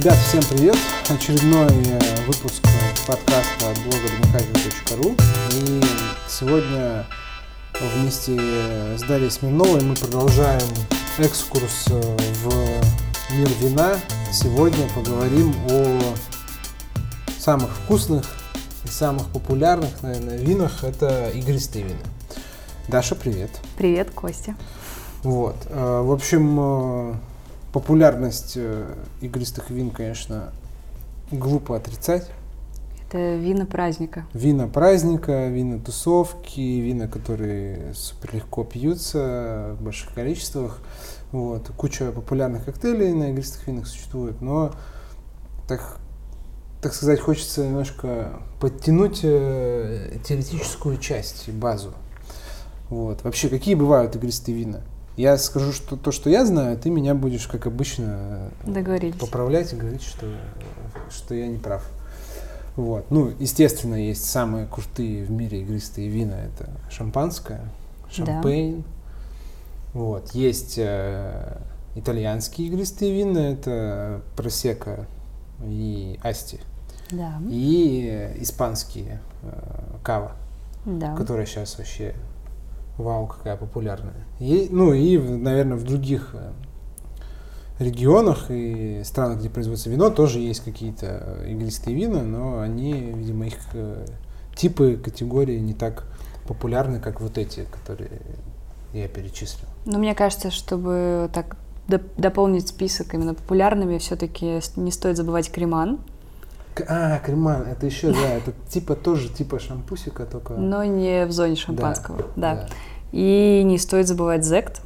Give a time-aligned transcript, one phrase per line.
[0.00, 0.78] Ребят, всем привет!
[1.10, 2.62] Очередной э, выпуск
[3.06, 5.14] подкаста от блога домикафе.ру
[5.52, 5.82] И
[6.26, 7.04] сегодня
[7.78, 8.40] вместе
[8.96, 10.66] с Дарьей Смирновой мы продолжаем
[11.18, 13.98] экскурс э, в мир вина.
[14.32, 16.00] Сегодня поговорим о
[17.38, 18.24] самых вкусных
[18.86, 20.82] и самых популярных, наверное, винах.
[20.82, 22.00] Это игристые вина.
[22.88, 23.50] Даша, привет.
[23.76, 24.56] Привет, Костя.
[25.22, 25.56] Вот.
[25.66, 27.14] э, В общем, э,
[27.72, 30.52] популярность э, игристых вин, конечно,
[31.30, 32.28] глупо отрицать.
[33.08, 34.24] Это вина праздника.
[34.32, 40.78] Вина праздника, вина тусовки, вина, которые супер легко пьются в больших количествах.
[41.32, 41.70] Вот.
[41.76, 44.72] Куча популярных коктейлей на игристых винах существует, но
[45.68, 45.98] так,
[46.82, 51.92] так сказать, хочется немножко подтянуть э, теоретическую часть и базу.
[52.90, 53.22] Вот.
[53.22, 54.82] Вообще, какие бывают игристые вина?
[55.16, 58.50] Я скажу что, то, что я знаю, ты меня будешь, как обычно,
[59.18, 60.26] поправлять и говорить, что,
[61.10, 61.86] что я не прав.
[62.76, 63.10] Вот.
[63.10, 66.36] Ну, естественно, есть самые крутые в мире игристые вина.
[66.36, 67.60] Это шампанское,
[68.18, 68.24] Да.
[68.24, 68.84] шампейн.
[69.92, 70.30] Вот.
[70.30, 71.58] Есть э,
[71.96, 73.38] итальянские игристые вина.
[73.50, 75.06] Это просека
[75.64, 76.60] и асти.
[77.10, 77.34] Да.
[77.50, 80.32] И э, испанские э, кава,
[80.86, 81.14] Да.
[81.16, 82.14] которая сейчас вообще
[83.00, 84.26] вау, какая популярная.
[84.38, 86.52] И, ну и, наверное, в других э,
[87.78, 91.06] регионах и странах, где производится вино, тоже есть какие-то
[91.40, 94.06] э, игристые вина, но они, видимо, их э,
[94.54, 96.04] типы, категории не так
[96.46, 98.20] популярны, как вот эти, которые
[98.92, 99.68] я перечислил.
[99.86, 101.56] Но мне кажется, чтобы так
[101.88, 106.00] доп- дополнить список именно популярными, все-таки не стоит забывать креман,
[106.88, 110.54] А, креман, это еще, да, это типа тоже типа шампусика, только...
[110.54, 112.26] но не в зоне Да, шампанского.
[112.36, 112.68] Да.
[113.12, 114.82] И не стоит забывать зект.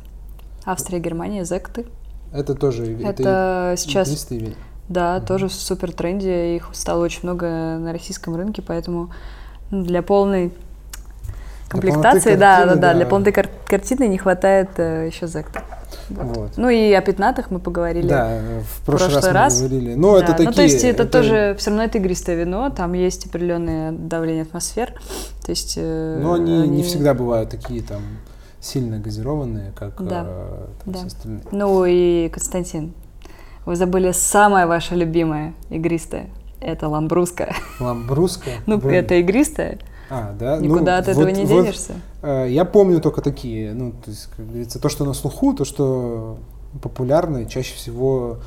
[0.65, 1.87] Австрия, Германия, зекты.
[2.33, 4.55] Это тоже Это и- сейчас, вина.
[4.89, 5.27] да, Мгм.
[5.27, 6.57] тоже в супер тренде.
[6.57, 7.47] Их стало очень много
[7.79, 9.11] на российском рынке, поэтому
[9.71, 10.53] для полной
[11.69, 12.95] комплектации, да, да, картины, да, да.
[12.95, 15.63] для полноты кар- картины не хватает э, еще зекта.
[16.11, 16.37] Вот.
[16.37, 16.51] Вот.
[16.57, 18.09] Ну и о пятнатах мы поговорили.
[18.09, 19.63] Да, в прошлый, прошлый раз, раз.
[19.63, 19.95] мы говорили.
[19.95, 20.49] Ну, это Да, такие...
[20.49, 24.93] Ну, то есть это, тоже все равно это игристое вино, там есть определенное давление атмосфер.
[25.45, 25.75] То есть.
[25.77, 28.03] э, Но они, не всегда бывают такие там
[28.61, 30.99] сильно газированные, как Да, э, там да.
[30.99, 31.43] все остальные.
[31.53, 32.93] Ну и Константин,
[33.65, 36.27] вы забыли самое ваше любимое игристое.
[36.61, 37.55] Это ламбруска.
[37.81, 38.51] Ламбруска.
[38.67, 39.79] Ну, это игристое,
[40.11, 40.59] А, да?
[40.59, 41.95] никуда ну, от этого вот- не вот, денешься.
[42.23, 45.65] э, я помню только такие, ну, то есть, как говорится, то, что на слуху, то,
[45.65, 46.39] что
[46.83, 48.39] популярно, и чаще всего,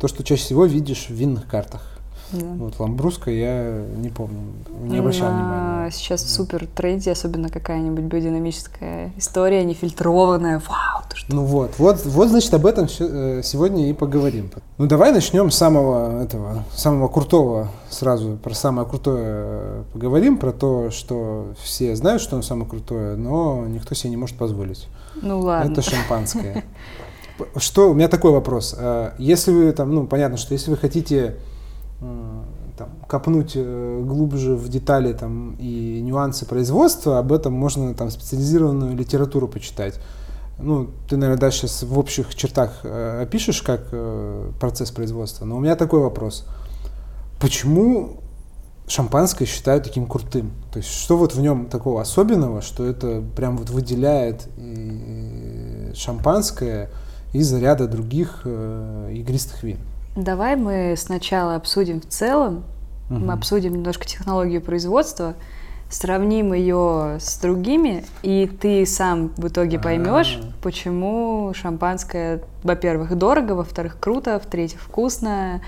[0.00, 1.91] то, что чаще всего видишь в винных картах.
[2.32, 2.46] Да.
[2.58, 4.38] Вот ламбруска я не помню,
[4.82, 5.90] не обращал На- внимания.
[5.90, 6.28] Сейчас Да.
[6.30, 10.62] супер тренде, особенно какая-нибудь биодинамическая история, нефильтрованная.
[10.66, 11.34] Вау, ты что?
[11.34, 14.50] Ну вот, вот, вот, значит, об этом э, сегодня и поговорим.
[14.78, 20.52] Ну давай начнем с самого этого, самого крутого сразу, про самое крутое э, поговорим, про
[20.52, 24.88] то, что все знают, что оно самое крутое, но никто себе не может позволить.
[25.20, 25.70] Ну ладно.
[25.70, 26.64] Это шампанское.
[27.56, 28.74] Что, у меня такой вопрос.
[28.78, 31.36] Э, Если вы там, ну понятно, что если вы хотите
[32.76, 38.96] там, копнуть э, глубже в детали там, и нюансы производства, об этом можно там специализированную
[38.96, 40.00] литературу почитать.
[40.58, 45.44] Ну, ты, наверное, дальше сейчас в общих чертах э, опишешь, как э, процесс производства.
[45.44, 46.46] Но у меня такой вопрос.
[47.40, 48.20] Почему
[48.86, 50.52] шампанское считают таким крутым?
[50.72, 54.48] То есть, что вот в нем такого особенного, что это прям вот выделяет
[55.94, 56.90] шампанское
[57.32, 59.78] из ряда других э, игристых вин?
[60.16, 62.64] Давай мы сначала обсудим в целом,
[63.08, 63.26] Мгм.
[63.26, 65.34] мы обсудим немножко технологию производства,
[65.90, 70.52] сравним ее с другими, и ты сам в итоге поймешь, А.
[70.62, 75.60] почему шампанское, во-первых, дорого, во-вторых, круто, в-третьих, вкусно,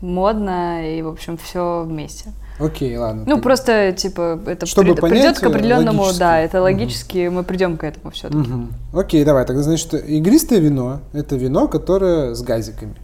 [0.00, 2.30] модно и, в общем, все вместе.
[2.60, 3.22] Окей, ладно.
[3.26, 6.20] Ну, Так- просто, типа, это Чтобы понять, придет к э, определенному, логически.
[6.20, 8.36] да, это логически, мы придем к этому все-таки.
[8.38, 8.72] Мгм.
[8.92, 9.44] Окей, давай.
[9.46, 12.94] Тогда, значит, игристое вино– это вино, которое с газиками,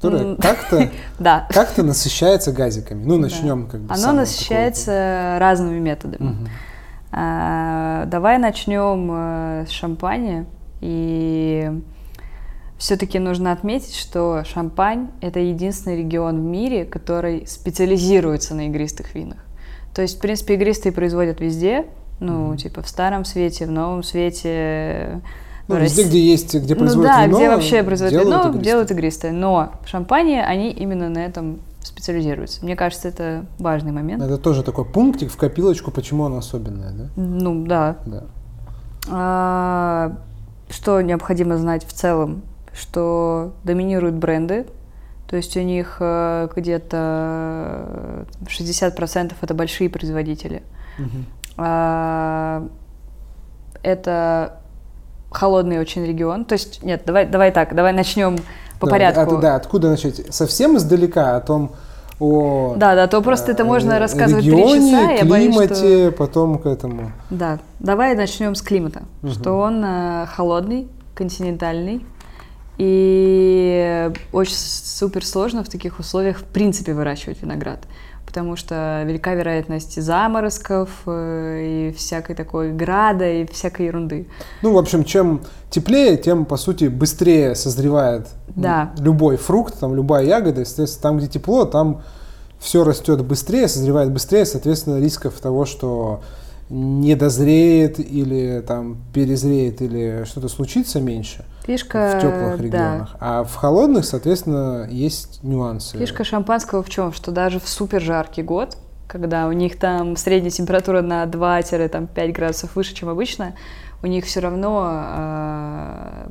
[0.00, 1.46] которое как-то Да.
[1.50, 3.04] как-то насыщается газиками.
[3.04, 6.48] Ну, начнем как бы Оно насыщается разными методами.
[7.10, 10.46] А, Давай начнем э, с шампани.
[10.80, 11.70] И
[12.78, 19.38] все-таки нужно отметить, что Шампань– это единственный регион в мире, который специализируется на игристых винах.
[19.94, 21.86] То есть, в принципе, игристые производят везде,
[22.20, 25.20] ну, типа в Старом Свете, в Новом Свете.
[25.68, 26.08] Ну, в везде, России.
[26.10, 28.64] где есть, где Ну производят да, вино, где вообще производят делают вино, игристое.
[28.64, 29.32] делают игристое.
[29.32, 32.64] Но в шампане они именно на этом специализируются.
[32.64, 34.22] Мне кажется, это важный момент.
[34.22, 37.04] Это тоже такой пунктик в копилочку, почему оно особенное, да?
[37.16, 38.24] Ну да, Да.
[39.10, 40.12] А,
[40.70, 42.42] Что необходимо знать в целом?
[42.72, 44.66] Что доминируют бренды,
[45.28, 50.62] То есть у них э, где-то 60% это большие производители.
[50.98, 51.26] Мгм.
[51.58, 52.66] А,
[53.82, 54.60] Это
[55.30, 56.44] холодный очень регион.
[56.44, 58.36] То есть, нет, давай, давай так, давай начнем
[58.80, 59.36] по Да, порядку.
[59.36, 60.34] а, да, откуда начать?
[60.34, 61.72] Совсем издалека о том,
[62.20, 65.66] о Да, да, то просто это можно э, рассказывать три регионе, часа, я боюсь, что-
[65.66, 67.12] климате, потом к этому.
[67.30, 69.32] Да, давай начнем с климата, Мгм.
[69.32, 72.04] что он э, холодный, континентальный,
[72.78, 77.80] и очень супер сложно в таких условиях в принципе выращивать виноград,
[78.28, 84.28] потому что велика вероятность заморозков э, и всякой такой града и всякой ерунды.
[84.60, 85.40] Ну, в общем, чем
[85.70, 88.92] теплее, тем, по сути, быстрее созревает Да.
[88.98, 90.60] любой фрукт, там, любая ягода.
[90.60, 92.02] Естественно, там, где тепло, там
[92.58, 96.20] все растет быстрее, созревает быстрее, соответственно, рисков того, что
[96.70, 103.16] не дозреет или там перезреет или что-то случится меньше Фишка, в теплых да, регионах.
[103.20, 105.98] А в холодных, соответственно, есть нюансы.
[105.98, 107.12] Фишка шампанского в чем?
[107.12, 108.76] Что даже в супер жаркий год,
[109.06, 113.54] когда у них там средняя температура на 2-5 градусов выше, чем обычно,
[114.02, 116.26] у них все равно э,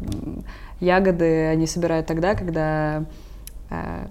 [0.79, 3.03] ягоды они собирают тогда, когда
[3.69, 4.07] э,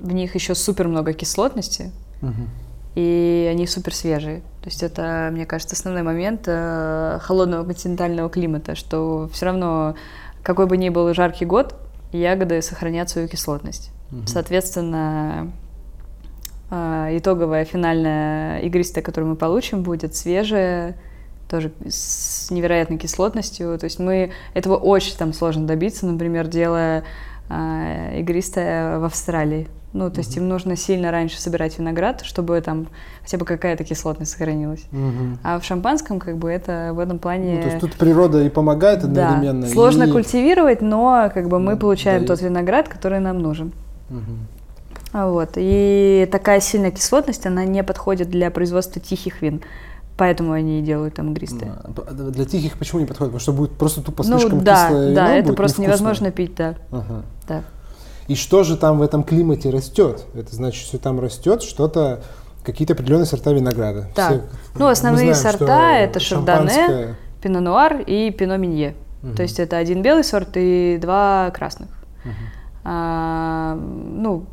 [0.00, 2.48] в них еще супер много кислотности, Мгм.
[2.94, 4.40] И они супер свежие.
[4.62, 9.94] То есть это, мне кажется, основной момент э, холодного континентального климата, что все равно,
[10.42, 11.74] какой бы ни был жаркий год,
[12.12, 13.90] ягоды сохранят свою кислотность.
[14.10, 14.26] Мгм.
[14.26, 15.52] Соответственно,
[16.70, 20.96] э, итоговая финальная игристая, которую мы получим, будет свежая,
[21.48, 23.78] тоже с невероятной кислотностью.
[23.78, 27.04] То есть мы этого очень там сложно добиться, например, делая
[27.52, 29.68] э, игристое в Австралии.
[29.92, 32.86] Ну, то есть им нужно сильно раньше собирать виноград, чтобы там
[33.22, 34.84] хотя бы какая-то кислотность сохранилась.
[34.90, 35.38] Мгм.
[35.42, 37.56] А в шампанском, как бы, это в этом плане...
[37.56, 39.66] Ну, то есть тут природа и помогает да, одновременно.
[39.66, 42.28] сложно и- культивировать, но как бы мы Ну, получаем дает.
[42.28, 43.72] тот виноград, который нам нужен.
[45.12, 45.50] А Вот.
[45.56, 49.60] И такая сильная кислотность, она не подходит для производства тихих вин.
[50.16, 51.72] Поэтому они и делают там игристые.
[51.84, 53.32] А, п- Для тихих почему не подходит?
[53.32, 55.86] Потому что будет просто тупо Ну слишком да, кислое да, вино, это будет просто невкусное.
[55.86, 56.74] невозможно пить, да.
[56.90, 57.22] Ага.
[57.48, 57.62] да.
[58.28, 60.24] И что же там в этом климате растет?
[60.34, 62.22] Это значит, что там растет что-то,
[62.62, 64.08] какие-то определенные сорта винограда.
[64.14, 64.42] Так,
[64.74, 68.94] ну, мы основные знаем, сорта это шардоне, шампанское- Пино нуар и пино минье.
[69.22, 69.34] Мгм.
[69.34, 71.88] То есть это один белый сорт и два красных.
[72.24, 72.34] Мгм.
[72.84, 74.44] А, ну,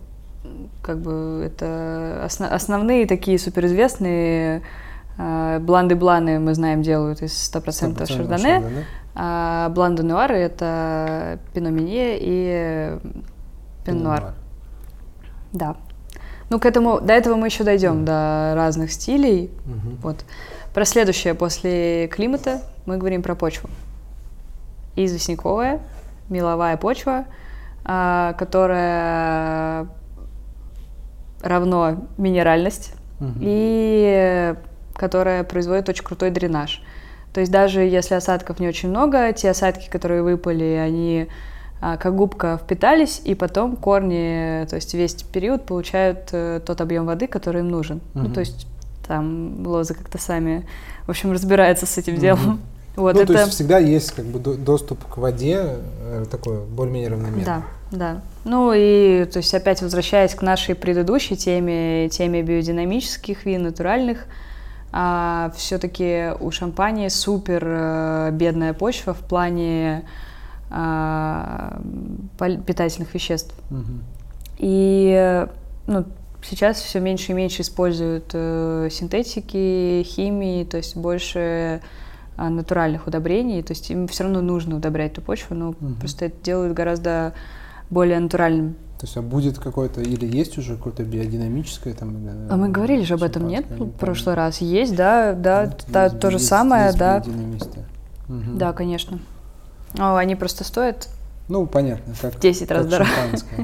[0.82, 4.62] как бы это осно- основные такие суперизвестные а,
[5.20, 8.86] бланды-бланы, мы знаем, делают из 100%, 100% шардоне.
[9.16, 12.98] А бланды нуары это пино минье и
[13.86, 14.34] пино нуар.
[15.52, 15.76] Да.
[16.50, 19.52] Ну, к этому, до этого мы еще дойдем, до разных стилей.
[19.66, 19.98] Мгм.
[20.02, 20.26] Вот.
[20.74, 23.70] Про следующее после климата мы говорим про почву.
[24.96, 25.80] Известняковая,
[26.30, 27.26] меловая почва,
[27.84, 29.88] а, которая
[31.42, 33.38] равно минеральность Мгм.
[33.42, 34.56] и
[35.00, 36.84] которая производит очень крутой дренаж.
[37.34, 41.28] То есть даже если осадков не очень много, те осадки, которые выпали, они
[41.82, 47.06] а, как губка впитались, и потом корни, то есть весь период получают э, тот объем
[47.06, 48.02] воды, который им нужен.
[48.14, 48.34] Ну, Мгм.
[48.34, 48.68] то есть
[49.08, 50.68] там лозы как-то сами,
[51.06, 52.60] в общем, разбираются с этим делом.
[52.96, 53.34] Вот ну, это...
[53.34, 57.46] то есть всегда есть как бы до- доступ к воде э, такой более-менее равномерный.
[57.46, 58.22] Да, да.
[58.44, 64.26] Ну и, то есть, опять возвращаясь к нашей предыдущей теме, теме биодинамических вин, натуральных,
[64.92, 70.06] все-таки у шампани супер э, бедная почва в плане
[70.72, 71.82] а,
[72.38, 73.54] питательных веществ.
[73.70, 74.04] Мгм.
[74.58, 75.48] И
[75.88, 76.06] ну,
[76.44, 81.82] сейчас все меньше и меньше используют э, синтетики, химии, то есть больше
[82.38, 83.64] а, натуральных удобрений.
[83.64, 85.96] То есть им все равно нужно удобрять эту почву, но Мгм.
[85.96, 87.34] просто это делают гораздо
[87.90, 88.76] более натуральным.
[89.00, 92.18] То есть а будет какое-то, или есть уже какое-то биодинамическое там?
[92.18, 94.60] или, А мы э, говорили же об этом, нет, в прошлый раз?
[94.60, 97.24] Есть, да, да, Нет, та- есть- то же есть- самое, есть да.
[98.28, 98.58] Мгм.
[98.58, 99.20] Да, конечно.
[99.98, 101.08] О, они просто стоят.
[101.48, 103.10] Ну, понятно, как, 10 раз дороже.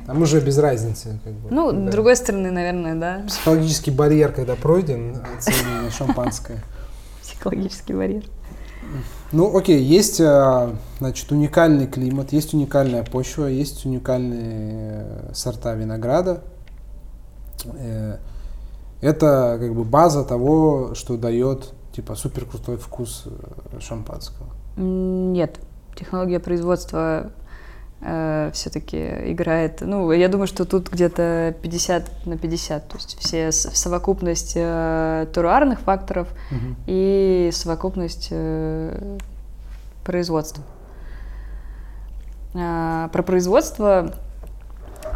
[0.08, 1.20] Там уже без разницы.
[1.24, 6.64] Как бы, Ну, когда с другой стороны, наверное, да, Психологический барьер, когда пройден, цены шампанское.
[7.22, 8.24] психологический барьер.
[9.36, 16.42] Ну, окей, есть, а, значит, уникальный климат, есть уникальная почва, есть уникальные э, сорта винограда.
[17.66, 18.16] Э,
[19.02, 24.48] Это как бы база того, что дает типа супер крутой вкус э, шампанского.
[24.78, 25.60] Нет,
[25.98, 27.32] технология производства
[28.54, 29.82] все-таки играет.
[29.82, 32.88] Ну, я думаю, что тут где-то 50 на 50.
[32.88, 36.76] То есть все совокупность э, теруарных факторов Мгм.
[36.86, 39.18] и совокупность э,
[40.04, 40.64] производства.
[42.54, 44.14] А, Про производство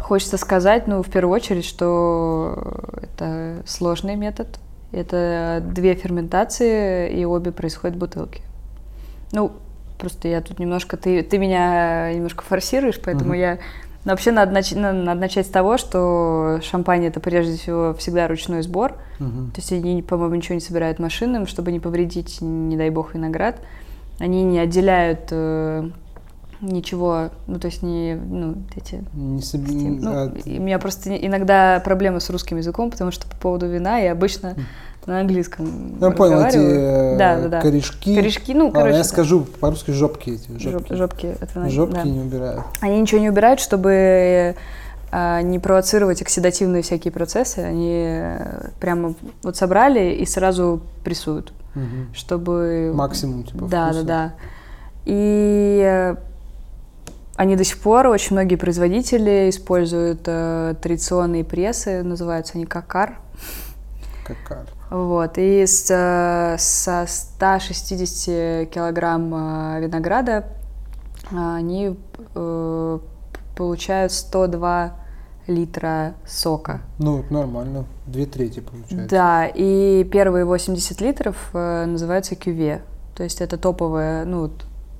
[0.00, 4.48] хочется сказать, ну, в первую очередь, что это сложный метод.
[4.92, 8.42] Это две ферментации, и обе происходят в бутылке.
[9.30, 9.52] Ну,
[10.00, 10.96] просто я тут немножко...
[10.96, 13.40] Ты, ты меня немножко форсируешь, поэтому uh-huh.
[13.40, 13.58] я...
[14.04, 14.72] Но вообще надо, нач...
[14.72, 18.96] надо начать с того, что шампань это прежде всего всегда ручной сбор.
[19.18, 19.52] Uh-huh.
[19.52, 23.60] То есть они, по-моему, ничего не собирают машинам, чтобы не повредить, не дай бог, виноград.
[24.18, 25.90] Они не отделяют э,
[26.60, 29.02] ничего, ну то есть не, ну эти.
[29.14, 29.62] Не соб...
[29.66, 30.32] ну, а...
[30.44, 34.56] У меня просто иногда проблемы с русским языком, потому что по поводу вина я обычно
[35.06, 37.60] на английском Я понял, эти да, да, да.
[37.60, 38.14] корешки.
[38.14, 38.94] Корешки, ну, короче.
[38.94, 40.58] А, я скажу по-русски жопки эти.
[40.58, 41.70] Жопки, жопки вина.
[41.70, 42.02] Жопки да.
[42.04, 42.62] не убирают.
[42.80, 44.54] Они ничего не убирают, чтобы
[45.10, 47.58] а, не провоцировать оксидативные всякие процессы.
[47.58, 52.14] Они э, прямо вот собрали и сразу прессуют, угу.
[52.14, 52.92] чтобы...
[52.94, 54.04] Максимум, типа, Да, вкуса.
[54.04, 54.32] да, да.
[55.06, 56.16] И э,
[57.36, 63.18] они до сих пор, очень многие производители используют э, традиционные прессы, называются они какар.
[64.24, 64.66] Какар.
[64.90, 65.86] Вот, и с,
[66.58, 69.32] со 160 килограмм
[69.76, 70.46] э, винограда
[71.30, 71.96] э, они
[72.34, 72.98] э,
[73.56, 74.96] получают 102
[75.46, 76.80] литра сока.
[76.98, 79.08] Ну, нормально, две трети получается.
[79.08, 82.82] Да, и первые 80 литров э, называются кюве.
[83.14, 84.50] То есть это топовое, ну,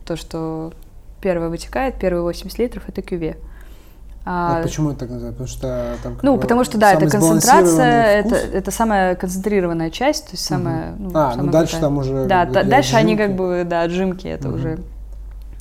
[0.05, 0.73] то, что
[1.21, 3.39] первое вытекает, первые 80 литров это кюве.
[4.25, 5.37] А, а почему это так называют?
[5.39, 10.33] Потому что там Ну, потому что да, это концентрация, это, это самая концентрированная часть, то
[10.33, 10.93] есть самая.
[10.93, 11.03] Угу.
[11.05, 11.91] Ну, а, самая ну дальше крутая.
[11.91, 12.25] там уже.
[12.27, 12.97] Да, дальше отжимки.
[12.97, 14.57] они как бы, да, отжимки, это угу.
[14.57, 14.79] уже.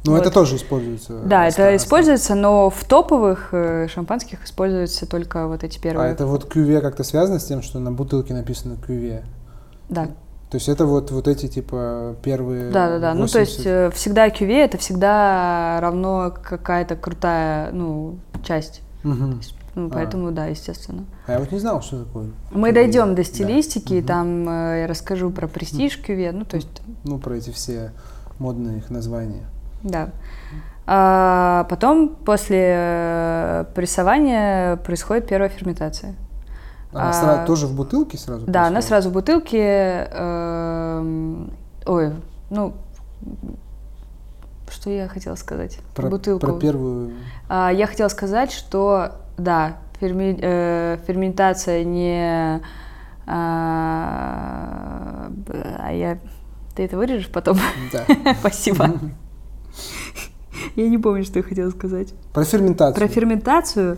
[0.06, 0.22] Ну, вот.
[0.22, 1.20] это тоже используется.
[1.26, 6.10] Да, это используется, но в топовых э, шампанских используются только вот эти первые.
[6.10, 9.24] А это вот кюве как-то связано с тем, что на бутылке написано кюве?
[9.90, 10.08] Да.
[10.50, 12.72] То есть это вот, вот эти типа первые.
[12.72, 13.14] Да, да, да.
[13.14, 13.20] 80...
[13.20, 18.82] Ну, то есть э, всегда QV это всегда равно какая-то крутая, ну, часть.
[19.04, 19.36] Угу.
[19.76, 19.90] ну, а.
[19.92, 21.06] поэтому, да, естественно.
[21.28, 22.30] А я вот не знал, что такое.
[22.52, 22.74] Мы QV.
[22.74, 24.08] дойдем до стилистики, да.
[24.08, 26.82] там э, я расскажу про престиж QV, ну, то есть.
[27.04, 27.92] Ну, про эти все
[28.40, 29.46] модные их названия.
[29.84, 30.10] Да.
[30.88, 36.16] А потом, после э, прессования, происходит первая ферментация.
[36.92, 38.46] Она а, сразу, тоже в бутылке сразу?
[38.46, 38.72] Да, происходит?
[38.72, 40.08] она сразу в бутылке.
[40.12, 41.46] Э,
[41.86, 42.14] ой,
[42.50, 42.74] ну,
[44.72, 45.80] что я хотела сказать?
[45.96, 46.46] Про, бутылку.
[46.46, 47.14] Про первую.
[47.48, 52.62] А, я хотела сказать, что да, ферми, э, ферментация не.
[53.28, 55.32] А,
[55.78, 56.18] а я.
[56.76, 57.60] Ты это вырежешь потом?
[57.92, 58.06] Да.
[58.40, 58.94] Спасибо.
[60.76, 62.14] Я не помню, что я хотела сказать.
[62.34, 62.96] Про ферментацию.
[62.96, 63.98] Про ферментацию.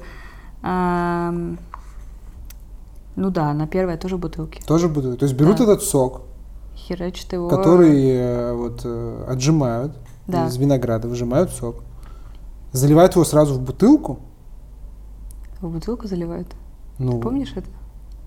[3.15, 4.62] Ну да, на первой тоже бутылки.
[4.65, 5.20] Тоже бутылки.
[5.20, 5.63] То есть берут да.
[5.63, 6.22] этот сок,
[6.75, 9.94] херачат его, который э, вот э, отжимают
[10.27, 10.48] да.
[10.48, 11.84] из винограда, выжимают сок,
[12.72, 14.20] заливают его сразу в бутылку.
[15.60, 16.48] В бутылку заливают?
[16.98, 17.68] Ну, Ты помнишь это?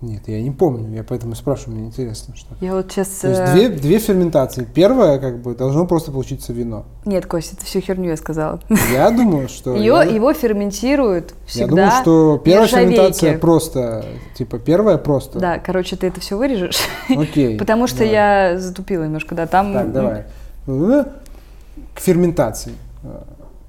[0.00, 2.54] Нет, я не помню, я поэтому спрашиваю, мне интересно, что.
[2.60, 3.08] Я вот сейчас.
[3.08, 4.64] То есть э, две, две ферментации.
[4.64, 6.84] Первая, как бы, должно просто получиться вино.
[7.06, 8.60] Нет, Костя, это всю херню я сказала.
[8.92, 9.74] Я думаю, что.
[9.76, 10.02] Ее, я...
[10.02, 11.64] Его ферментируют всегда.
[11.64, 14.04] Я думаю, что первая ферментация просто,
[14.36, 15.38] типа, первая просто.
[15.38, 16.80] Да, короче, ты это все вырежешь.
[17.08, 17.56] Окей.
[17.58, 19.72] Потому что я затупила немножко, да, там.
[19.72, 20.24] Так, давай.
[20.66, 22.72] К ферментации.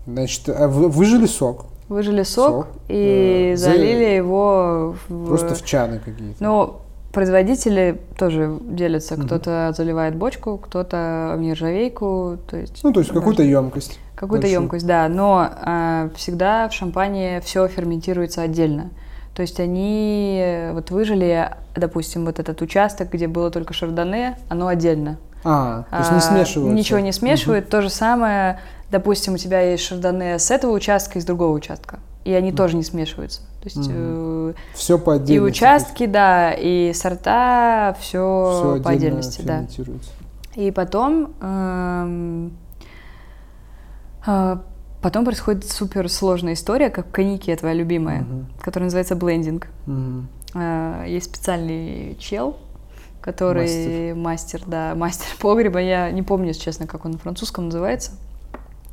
[0.06, 1.66] Значит, а выжили сок.
[1.88, 5.28] Выжили сок, сок и э, залили его в...
[5.28, 6.44] Просто в чаны какие-то.
[6.44, 6.78] Ну,
[7.12, 9.16] производители тоже делятся.
[9.16, 9.24] Угу.
[9.24, 12.38] Кто-то заливает бочку, кто-то в нержавейку.
[12.50, 14.00] То есть, ну, то есть какую-то емкость.
[14.16, 15.08] Какую-то емкость, да.
[15.08, 18.90] Но э, всегда в шампане все ферментируется отдельно.
[19.36, 25.18] То есть они вот выжили, допустим, вот этот участок, где было только шардоне, оно отдельно.
[25.44, 26.74] А, то есть не смешивают.
[26.74, 27.66] Ничего не смешивают.
[27.66, 27.72] Угу.
[27.72, 28.60] То же самое
[28.92, 32.56] допустим, у тебя есть шардоне с этого участка и с другого участка, и они mm.
[32.56, 33.42] тоже не смешиваются.
[33.62, 34.52] То есть mm.
[34.52, 35.34] э, все по отдельности.
[35.34, 39.66] И участки, да, и сорта, все, все по отдельности, да.
[40.56, 42.50] И потом э,
[44.26, 44.58] э,
[45.02, 48.46] потом происходит супер сложная история, как в коньяке твоя любимая, mm-hmm.
[48.62, 49.68] которая называется блендинг.
[49.88, 50.24] Mm-hmm.
[50.56, 52.58] Э, есть специальный чел,
[53.20, 54.62] который мастер.
[54.62, 55.80] мастер, да, мастер погреба.
[55.80, 58.12] Я не помню, если честно, как он на французском называется.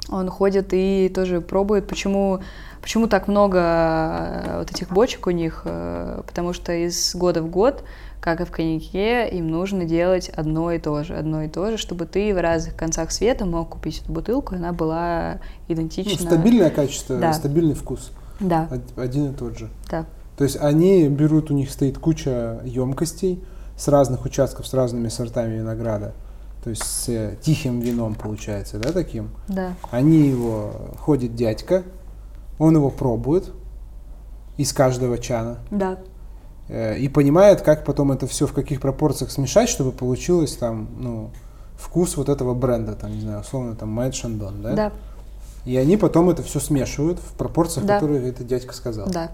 [0.09, 2.41] Он ходит и тоже пробует, почему,
[2.81, 7.49] почему так много э, вот этих бочек у них, э, потому что из года в
[7.49, 7.85] год,
[8.21, 11.77] как и в коньяке, им нужно делать одно и то же, одно и то же,
[11.77, 16.13] чтобы ты в разных концах света мог купить эту бутылку, и она была идентична.
[16.21, 17.33] Ну, стабильное качество, да.
[17.33, 18.11] стабильный вкус.
[18.41, 18.69] Да.
[18.97, 19.71] Один и тот же.
[19.91, 20.05] Да.
[20.37, 23.43] То есть они берут, у них стоит куча емкостей
[23.77, 26.13] с разных участков, с разными сортами винограда
[26.63, 29.31] то есть с э, тихим вином получается, да, таким?
[29.49, 29.75] Да.
[29.91, 31.83] Они его, ходит дядька,
[32.59, 33.53] он его пробует,
[34.57, 35.59] из каждого чана.
[35.71, 35.99] Да.
[36.69, 41.31] Э, и понимает, как потом это все в каких пропорциях смешать, чтобы получилось там, ну,
[41.77, 44.75] вкус вот этого бренда, там, не знаю, условно, там, Майт Шандон, да?
[44.75, 44.93] Да.
[45.65, 47.95] И они потом это все смешивают в пропорциях, Да.
[47.95, 49.09] которые этот дядька сказал.
[49.09, 49.31] Да.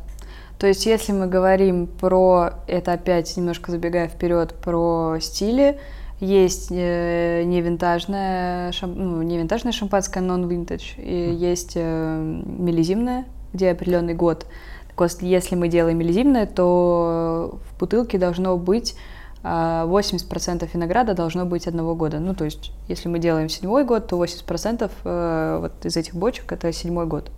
[0.58, 5.78] То есть, если мы говорим про, это опять немножко забегая вперед, про стили,
[6.20, 13.70] есть э, не винтажное, шам- ну, не винтажное шампанское, non-vintage, и есть э, миллизимное, где
[13.70, 14.46] определенный год.
[14.88, 18.96] Так вот, если мы делаем миллизимное, то в бутылке должно быть
[19.44, 22.18] а, 80% винограда должно быть одного года.
[22.18, 26.50] Ну, то есть, если мы делаем седьмой год, то 80% э, вот из этих бочек
[26.50, 27.30] это седьмой год.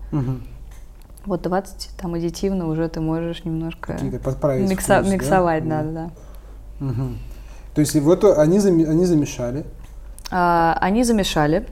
[1.26, 5.10] Вот 20 там аддитивно уже ты можешь немножко подправить микса- да?
[5.12, 5.94] миксовать, да, Мгм.
[5.94, 6.90] да, да.
[7.74, 9.64] То есть и вот они, они замешали.
[10.30, 11.66] А, они замешали,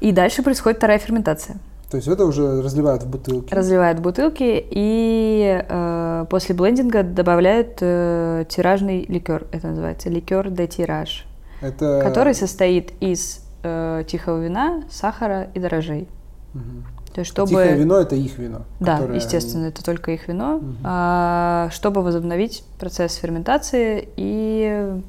[0.00, 1.56] и дальше происходит вторая ферментация.
[1.90, 3.54] То есть это уже разливают в бутылки.
[3.54, 11.26] Разливают бутылки и э, после блендинга добавляют э, тиражный ликер, это называется ликер де тираж,
[11.60, 12.00] Это...
[12.02, 16.08] который состоит из э, тихого вина, сахара и дрожжей.
[16.52, 16.84] Мгм.
[17.14, 18.62] То есть чтобы Тихое вино это их вино.
[18.80, 20.56] Да, которое естественно, это только их вино.
[20.58, 20.76] Мгм.
[20.82, 25.00] А, чтобы возобновить процесс ферментации и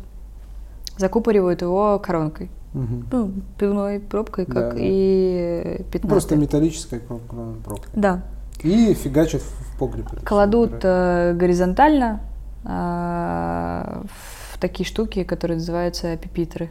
[0.97, 2.51] закупоривают его коронкой.
[2.73, 3.07] Мгм.
[3.11, 4.79] Ну, пивной пробкой, Да, как да.
[4.79, 6.09] и Ну, пятнадцатой.
[6.09, 7.89] Просто металлическая кром- кром- пробка.
[7.93, 8.21] Да.
[8.61, 10.05] И фигачат в погреб.
[10.23, 11.31] Кладут да.
[11.31, 12.21] э, горизонтально
[12.63, 14.03] а,
[14.51, 16.69] в такие штуки, которые называются пипитры.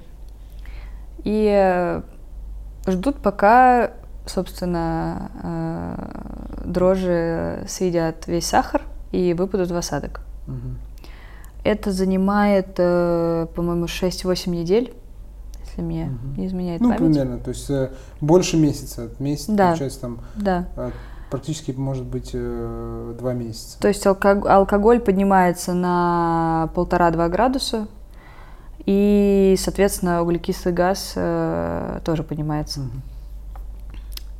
[1.24, 2.02] И э,
[2.86, 3.92] ждут, пока,
[4.26, 10.20] собственно, э, дрожжи съедят весь сахар и выпадут в осадок.
[10.46, 10.78] Мгм.
[11.62, 14.92] Это занимает, э, по-моему, 6-8 недель,
[15.64, 16.34] если мне Мгм.
[16.36, 17.00] не изменяет Ну, память.
[17.14, 17.38] примерно.
[17.38, 17.90] То есть э,
[18.20, 19.08] больше месяца.
[19.18, 19.68] Месяц, Да.
[19.68, 20.66] получается, там Да.
[20.76, 20.90] э,
[21.30, 23.78] практически может быть два месяца.
[23.80, 27.88] То есть алко- алкоголь поднимается на полтора-два градуса,
[28.86, 32.80] и, соответственно, углекислый газ э, тоже поднимается.
[32.80, 33.02] Мгм.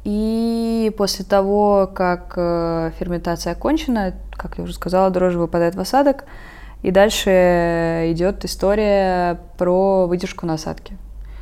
[0.04, 6.24] И после того, как э, ферментация окончена, как я уже сказала, дрожжи выпадают в осадок,
[6.82, 10.98] и дальше идет история про выдержку насадки.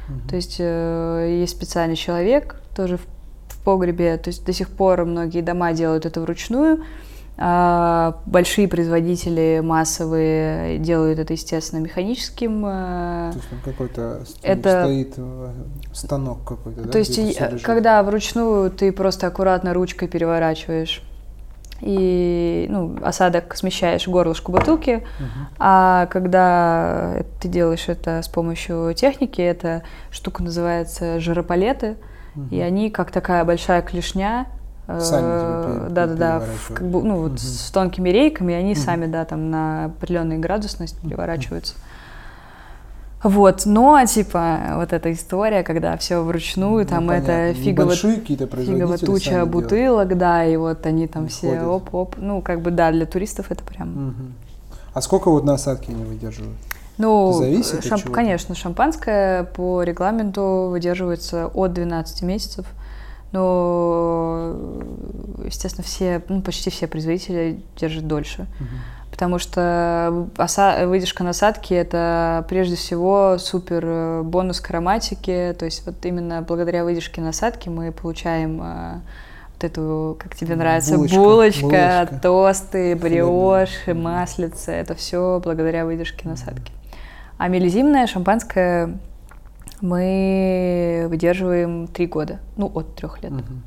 [0.08, 0.28] Мгм.
[0.28, 3.06] То есть э, есть специальный человек, тоже в,
[3.48, 6.84] в погребе, то есть до сих пор многие дома делают это вручную.
[7.38, 12.64] А, большие производители массовые делают это, естественно, механическим.
[12.66, 15.48] э, То есть там какой-то это- стоит э,
[15.92, 16.90] станок какой-то, да?
[16.90, 21.02] То есть, и, э, когда вручную ты просто аккуратно ручкой переворачиваешь
[21.80, 25.48] и ну, осадок смещаешь в горлышко бутылки, Мгм.
[25.58, 31.96] а когда ты делаешь это с помощью техники, эта штука называется жиропалеты,
[32.50, 32.62] и Мгм.
[32.62, 34.46] они как такая большая клешня,
[35.00, 36.78] Сами пе- да-да-да, в- переворачивают.
[36.78, 37.38] как бы, ну вот Мгм.
[37.38, 38.80] с тонкими рейками, они Мгм.
[38.80, 41.74] сами, да, там на определенной градусность переворачиваются.
[43.22, 47.30] Вот, но типа вот эта история, когда все вручную, Ну, там понятно.
[47.30, 49.50] это фигово, фигово туча сами делают.
[49.52, 53.46] бутылок, да, и вот они там И все оп-оп, ну как бы да, для туристов
[53.50, 54.34] это прям Мгм.
[54.92, 56.56] А сколько вот насадки они выдерживают?
[56.98, 62.66] Ну, зависит от шамп- конечно, шампанское по регламенту выдерживается от 12 месяцев.
[63.32, 64.54] Но,
[65.44, 68.46] естественно, все, ну, почти все производители держат дольше.
[68.60, 68.68] Мгм.
[69.10, 75.52] Потому что оса- выдержка насадки– это прежде всего супер э, бонус к ароматике.
[75.52, 79.00] То есть вот именно благодаря выдержке насадки мы получаем э,
[79.54, 82.18] вот эту, как тебе нравится, Булочка, булочка, булочка.
[82.22, 84.12] тосты, бриош, Хлебная.
[84.20, 84.72] маслица.
[84.72, 86.72] Это все благодаря выдержке насадки.
[87.36, 88.96] А мелизимное шампанское
[89.82, 92.40] мы выдерживаем три года.
[92.56, 93.32] Ну, от трех лет.
[93.32, 93.62] Мгм.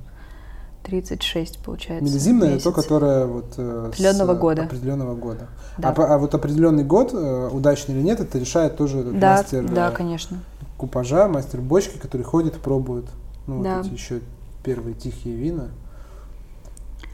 [0.84, 2.06] 36, получается.
[2.06, 2.84] Мелизимное это то, месяц.
[2.84, 4.64] которое вот э, с Определенного года.
[4.64, 5.48] определенного года.
[5.80, 5.90] Да.
[5.98, 9.68] А, а вот определенный год, э, удачный или нет, это решает тоже этот Да, мастер
[9.68, 10.38] да, э, конечно.
[10.78, 13.06] купажа, мастер бочки, который ходит, пробует
[13.48, 13.78] ну, Да.
[13.78, 14.22] вот эти еще
[14.64, 15.70] первые тихие вина.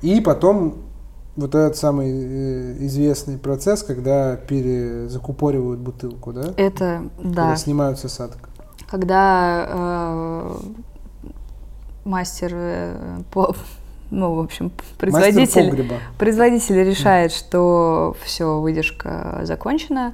[0.01, 0.75] И потом
[1.37, 6.53] вот этот самый известный процесс, когда перезакупоривают бутылку, да?
[6.57, 7.23] Это, да.
[7.23, 8.49] Когда снимают с осадка.
[8.89, 10.57] Когда э,
[12.03, 13.55] мастер э, по,
[14.09, 20.13] ну, в общем, производитель, производитель решает, что все, выдержка закончена,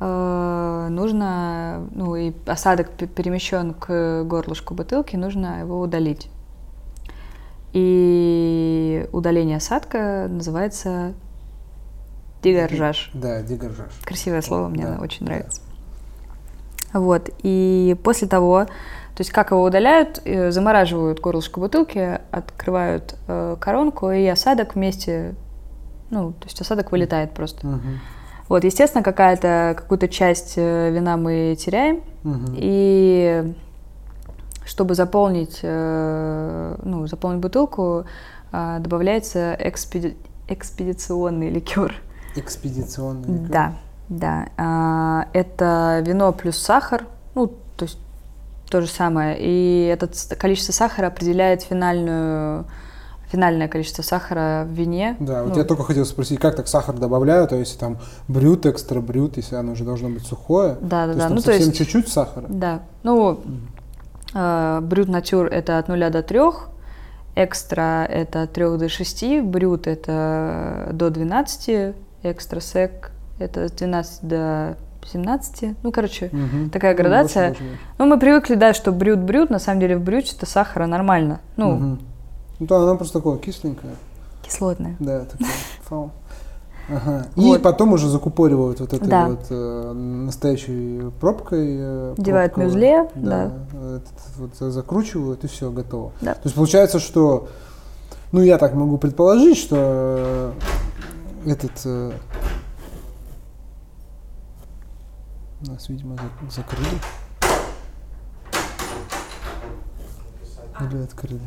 [0.00, 6.28] э, нужно, ну и осадок пе- перемещен к горлышку бутылки, нужно его удалить.
[7.72, 11.12] И удаление осадка называется
[12.42, 13.10] дегоржаж.
[13.12, 13.92] Да, дегоржаж.
[14.04, 15.44] Красивое слово, мне Да, оно очень да.
[16.92, 23.56] Вот, и после того, то есть как его удаляют, э, замораживают горлышко бутылки, открывают э,
[23.60, 25.34] коронку, и осадок вместе
[26.10, 27.66] Ну, то есть осадок вылетает просто.
[27.66, 28.00] Мгм.
[28.48, 32.00] Вот, естественно, какая-то, какую-то часть э, вина мы теряем.
[32.22, 32.54] Мгм.
[32.56, 33.54] И
[34.64, 38.04] чтобы заполнить, э, ну, заполнить бутылку,
[38.52, 40.16] а, добавляется экспеди-
[40.48, 41.94] экспедиционный ликер.
[42.36, 43.32] Экспедиционный.
[43.40, 43.48] ликер.
[43.48, 43.72] Да,
[44.08, 44.48] да.
[44.56, 47.98] А, Это вино плюс сахар, ну, то есть
[48.70, 49.36] то же самое.
[49.38, 52.66] И это количество сахара определяет финальную,
[53.30, 55.16] финальное количество сахара в вине.
[55.20, 58.66] Да, вот Ну, я только хотел спросить, как так сахар добавляют, то есть там брют,
[58.66, 60.76] экстра брют, если оно уже должно быть сухое.
[60.80, 61.28] Да, то да, есть да.
[61.28, 62.46] Ну, то совсем есть, чуть-чуть сахара.
[62.48, 62.80] да.
[63.02, 63.40] Ну,
[64.34, 66.40] э, брют натюр это от 0 до 3,
[67.36, 74.26] экстра это от 3 до 6, брют это до 12, экстра сек это с 12
[74.28, 75.76] до 17.
[75.82, 76.70] Ну, короче, Мгм.
[76.70, 77.50] такая Ну, градация.
[77.52, 77.66] очень.
[77.98, 81.40] Ну, мы привыкли, да, что брют-брют, на самом деле в брюте-то сахара нормально.
[81.56, 82.00] Ну, Мгм.
[82.60, 83.92] Ну да, она просто такое кисленькое.
[84.42, 84.96] кислотное.
[84.98, 85.48] Да, такое.
[85.82, 86.10] Фау.
[86.90, 87.26] Ага.
[87.36, 87.62] И Вот.
[87.62, 89.26] потом уже закупоривают вот этой Да.
[89.28, 91.76] вот э, настоящей пробкой.
[91.78, 93.52] э, Девают мюзле, Да.
[93.74, 96.12] этот вот закручивают, и все, готово.
[96.22, 96.32] Да.
[96.34, 97.48] То есть получается, что,
[98.32, 100.54] ну я так могу предположить, что
[101.44, 102.12] этот э,
[105.60, 106.98] нас, видимо, зак- закрыли.
[110.80, 111.40] Или открыли.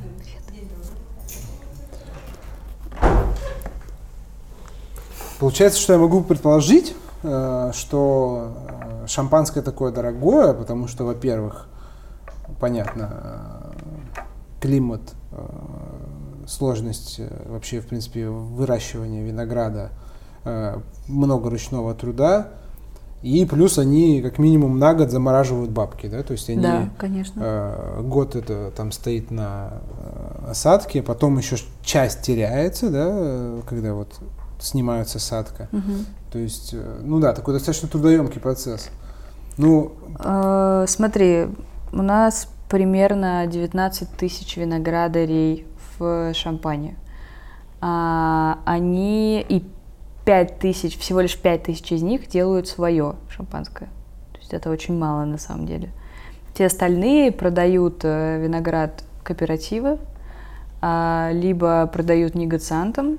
[5.40, 8.54] Получается, что я могу предположить, э, что
[9.04, 11.68] э, шампанское такое дорогое, потому что, во-первых,
[12.60, 14.22] понятно, э,
[14.62, 15.02] климат,
[16.48, 19.92] сложность вообще, в принципе, выращивания винограда,
[21.08, 22.50] много ручного труда,
[23.22, 27.40] и плюс они как минимум на год замораживают бабки, да, то есть они Да, конечно.
[27.44, 29.74] э, год это там стоит на
[30.46, 34.10] э, осадке, потом еще часть теряется, да, когда вот
[34.60, 35.68] снимаются осадка.
[35.72, 36.06] Мгм.
[36.32, 38.90] То есть, э, ну да, такой достаточно трудоемкий процесс.
[39.58, 41.48] Ну, Э, Смотри,
[41.92, 45.66] у нас примерно 19 тысяч виноградарей
[46.00, 46.96] в Шампане.
[47.82, 49.64] А, Они и
[50.32, 53.90] 5 тысяч, всего лишь 5 тысяч из них делают свое шампанское.
[54.32, 55.90] То есть это очень мало на самом деле.
[56.54, 59.98] Все остальные продают э, виноград в кооперативы,
[60.80, 63.18] а, либо продают негациантам,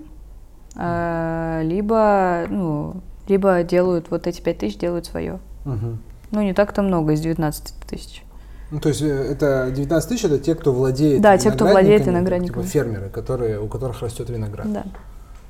[0.74, 2.94] а, либо, ну,
[3.28, 5.38] либо делают вот эти 5 тысяч делают свое.
[5.66, 5.98] мгм.
[6.30, 8.24] Ну, не так-то много из 19 тысяч.
[8.70, 12.06] ну, то есть э, это 19 тысяч, это те, кто владеет Да, те, кто владеет
[12.06, 12.62] виноградниками.
[12.62, 14.72] Типа фермеры, которые, у которых растет виноград.
[14.72, 14.84] Да.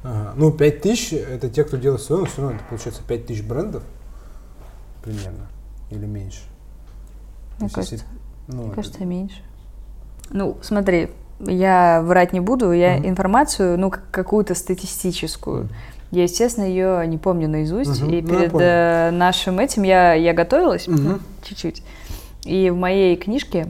[0.05, 0.33] Ага.
[0.37, 3.43] Ну, 5 тысяч это те, кто делает свое, но все равно это получается 5 тысяч
[3.45, 3.83] брендов
[5.03, 5.47] примерно
[5.91, 6.41] или меньше.
[7.59, 8.05] То Мне если- кажется,
[8.49, 9.43] ну, мне это- кажется, меньше.
[10.31, 11.11] Ну, смотри,
[11.41, 13.09] я врать не буду, я Мгм.
[13.11, 15.65] информацию, ну, как- какую-то статистическую.
[15.65, 15.73] Мгм.
[16.11, 18.03] Я, естественно, ее не помню наизусть.
[18.03, 18.11] Мгм.
[18.13, 21.21] И Ну, перед э, нашим этим я, я готовилась Мгм.
[21.43, 21.83] чуть-чуть.
[22.45, 23.69] И в моей книжке,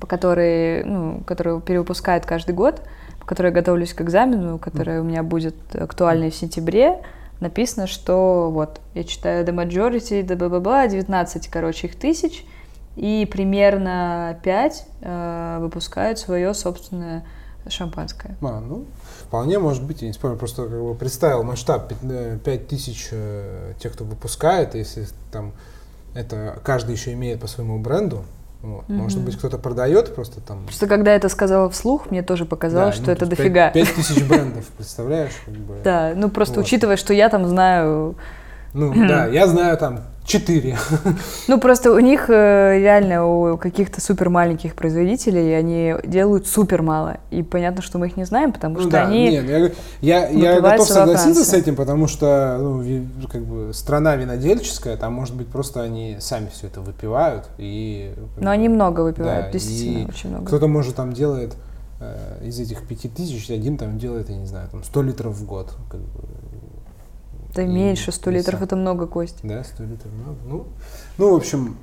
[0.00, 2.86] по которой, ну, которую перевыпускают каждый год, по
[3.30, 7.00] которой я готовлюсь к экзамену, которая у меня будет актуальной в сентябре,
[7.38, 12.44] написано, что вот, я читаю The Majority, да бла бла 19, короче, их тысяч,
[12.96, 17.24] и примерно 5 э, выпускают свое собственное
[17.68, 18.36] шампанское.
[18.42, 18.86] А, ну,
[19.28, 21.92] вполне может быть, я не спорю, просто как бы представил масштаб
[22.42, 25.52] 5 тысяч э, тех, кто выпускает, если там
[26.14, 28.24] это каждый еще имеет по своему бренду,
[28.62, 28.88] вот.
[28.88, 29.26] может Мгм.
[29.26, 30.64] быть кто-то продает просто там.
[30.64, 33.70] Просто когда я это сказала вслух, мне тоже показалось, Да, что ну, это дофига.
[33.70, 35.32] 5 тысяч брендов, представляешь?
[35.44, 35.76] как бы.
[35.84, 36.66] Да, ну просто Вот.
[36.66, 38.16] учитывая, что я там знаю
[38.74, 40.78] Ну да, я знаю там 4.
[41.48, 47.18] Ну, просто у них э, реально, у каких-то супер маленьких производителей, они делают супер мало.
[47.30, 49.28] И понятно, что мы их не знаем, потому Ну что да, они...
[49.30, 54.96] нет, я, я, я готов согласиться с этим, потому что ну, как бы страна винодельческая,
[54.96, 58.14] там может быть просто они сами все это выпивают и.
[58.38, 60.46] Но они много выпивают, да, действительно, очень много.
[60.46, 61.56] Кто-то может там делает
[62.00, 65.44] э, из этих пяти тысяч один там делает, я не знаю, там 100 литров в
[65.44, 65.72] год.
[65.90, 66.20] Как бы,
[67.54, 69.38] Да и- меньше, 100 и литров это много, Кость.
[69.42, 70.38] Да, 100 литров много.
[70.46, 70.66] Ну,
[71.18, 71.76] ну, в общем,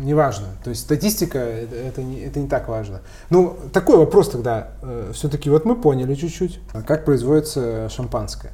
[0.00, 0.46] неважно.
[0.64, 3.00] То есть статистика это, это, не, это не так важно.
[3.30, 4.68] Ну, такой вопрос тогда.
[5.12, 8.52] все-таки вот мы поняли чуть-чуть, а как производится шампанское.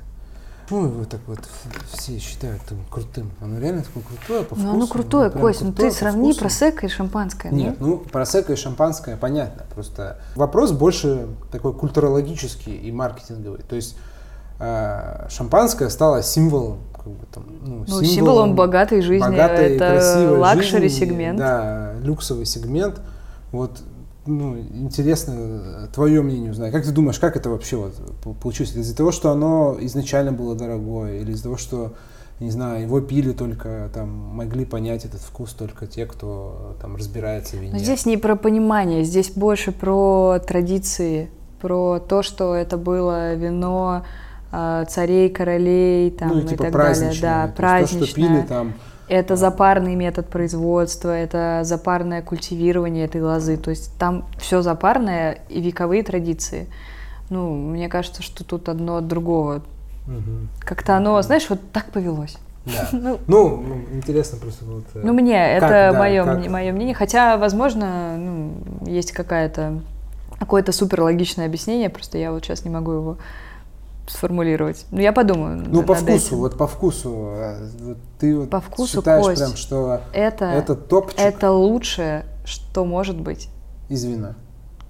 [0.71, 1.39] Ну, его так вот
[1.93, 3.31] все считают там крутым.
[3.41, 4.75] Оно реально такое крутое по Ну, вкусу.
[4.77, 6.41] оно крутое, прям Кость, ну ты сравни вкусу.
[6.41, 7.51] просекко и шампанское.
[7.51, 7.57] ну.
[7.57, 9.65] Нет, ну, просекко и шампанское, понятно.
[9.75, 13.61] Просто вопрос больше такой культурологический и маркетинговый.
[13.63, 13.99] То есть э,
[14.59, 21.07] шампанское стало символом, как бы там, ну, Ну, символом богатой жизни, богатой, это luxury жизни,
[21.07, 21.39] сегмент.
[21.39, 23.01] Да, люксовый сегмент.
[23.53, 23.83] Вот
[24.27, 26.73] ну, интересно твое мнение узнать.
[26.73, 27.95] Как ты думаешь, как это вообще вот
[28.41, 28.75] получилось?
[28.75, 31.95] Из-за того, что оно изначально было дорогое, или из-за того, что
[32.41, 37.57] не знаю, его пили только, там, могли понять этот вкус только те, кто там разбирается
[37.57, 37.73] в вине.
[37.73, 44.05] Но здесь не про понимание, здесь больше про традиции, про то, что это было вино
[44.05, 47.13] э, царей, королей, там, ну, и, типа, и так далее.
[47.21, 48.01] Да, праздничное.
[48.01, 48.75] То, что пили там
[49.09, 53.57] это запарный метод производства, это запарное культивирование этой лозы.
[53.57, 56.69] То есть там все запарное и вековые традиции.
[57.31, 59.63] Ну, мне кажется, что тут одно от другого.
[60.07, 60.49] Угу.
[60.61, 62.37] Как-то оно, знаешь, вот так повелось.
[62.65, 62.89] Да.
[62.93, 64.85] ну, ну, интересно просто вот.
[64.95, 66.49] Э, ну, мне как, это да, мое, как...
[66.49, 66.95] мое мнение.
[66.95, 68.53] Хотя, возможно, ну,
[68.87, 69.81] есть какая-то
[70.39, 73.17] какое-то супер логичное объяснение, просто я вот сейчас не могу его
[74.09, 74.87] сформулировать.
[74.91, 75.63] Ну, я подумаю.
[75.67, 76.37] Ну, по вкусу, этим.
[76.39, 77.35] вот по вкусу.
[77.81, 81.19] Вот ты вот по вкусу, считаешь Кость, прям, что это, это топчик?
[81.19, 83.49] Это лучшее, что может быть.
[83.89, 84.35] Из вина.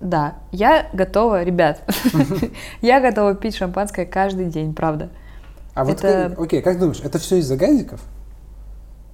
[0.00, 1.82] Да, я готова, ребят,
[2.82, 5.10] я готова пить шампанское каждый день, правда.
[5.74, 6.34] А вот, это...
[6.40, 8.00] окей, как думаешь, это все из-за газиков?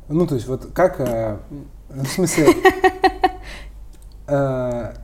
[0.08, 1.38] Ну, то есть, вот как, э,
[1.88, 2.48] в смысле,
[4.26, 4.94] э,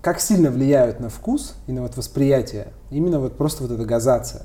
[0.00, 4.42] как сильно влияют на вкус и на вот восприятие именно вот просто вот эта газация.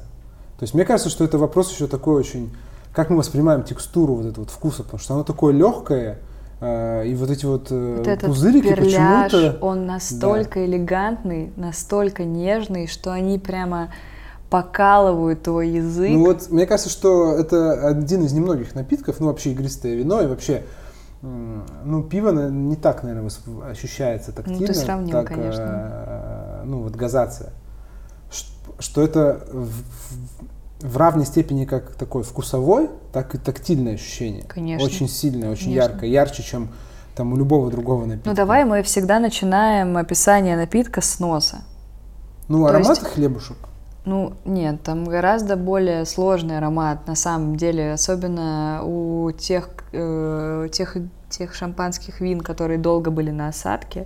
[0.58, 2.56] То есть мне кажется, что это вопрос еще такой очень,
[2.94, 6.20] как мы воспринимаем текстуру вот этого вот вкуса, потому что оно такое легкое,
[6.62, 9.58] э, и вот эти вот, э, вот пузырики почему-то...
[9.62, 10.65] он настолько да.
[10.65, 13.89] элегантный, настолько нежный, что они прямо
[14.50, 16.12] покалывают твой язык.
[16.12, 20.28] Ну вот, мне кажется, что это один из немногих напитков, ну вообще игристое вино и
[20.28, 20.63] вообще
[21.84, 23.32] ну, пиво не так, наверное,
[23.70, 24.62] ощущается тактильно.
[24.62, 25.64] Ну, ты сравнил, так, конечно.
[25.64, 27.52] Э, ну, вот газация
[28.80, 29.72] что это в,
[30.82, 34.44] в равной степени как такой вкусовой, так и тактильное ощущение.
[34.48, 34.86] Конечно.
[34.86, 35.92] Очень сильное, очень Конечно.
[35.92, 36.70] яркое, ярче, чем
[37.16, 38.30] там у любого другого напитка.
[38.30, 41.64] Ну давай мы всегда начинаем описание напитка с носа.
[42.48, 43.58] Ну, аромат есть, хлебушек.
[44.06, 50.98] Ну, нет, там гораздо более сложный аромат, на самом деле, особенно у тех, э, тех,
[51.30, 54.06] тех шампанских вин, которые долго были на осадке.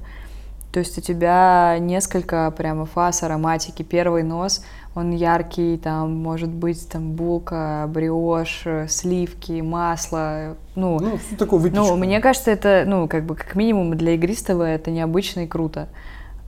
[0.71, 3.81] То есть у тебя несколько прямо фаз ароматики.
[3.81, 10.57] Первый нос, он яркий, там может быть там булка, бриош, сливки, масло.
[10.75, 11.83] Ну, ну такое выпечка.
[11.83, 15.89] Ну, мне кажется, это, ну, как бы, как минимум для игристого это необычно и круто.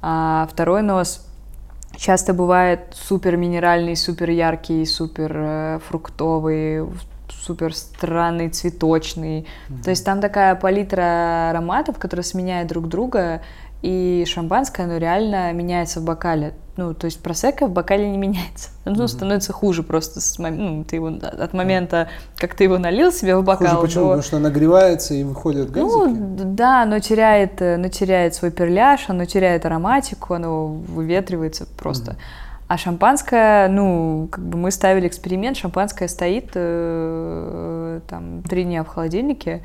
[0.04, 1.28] А второй нос
[1.96, 6.86] часто бывает супер минеральный, супер яркий, супер э, фруктовый,
[7.30, 9.42] супер странный, цветочный.
[9.70, 9.84] Mm-hmm.
[9.84, 13.42] То есть там такая палитра ароматов, которые сменяют друг друга,
[13.82, 16.54] и шампанское, оно реально меняется в бокале.
[16.82, 18.72] Ну, то есть просека в бокале не меняется.
[18.86, 19.08] Оно mm-hmm.
[19.08, 20.58] становится хуже просто с мом...
[20.58, 23.76] ну, ты его, от момента, как ты его налил себе в бокал.
[23.76, 24.04] Хуже почему?
[24.04, 24.10] До...
[24.10, 25.92] Потому что нагревается и выходит газики?
[25.92, 32.14] Ну, да, оно теряет, оно теряет свой перляж, оно теряет ароматику, оно выветривается просто.
[32.14, 32.68] Mm-hmm.
[32.68, 38.88] А шампанское, ну, как бы мы ставили эксперимент, шампанское стоит э, там три дня в
[38.88, 39.62] холодильнике,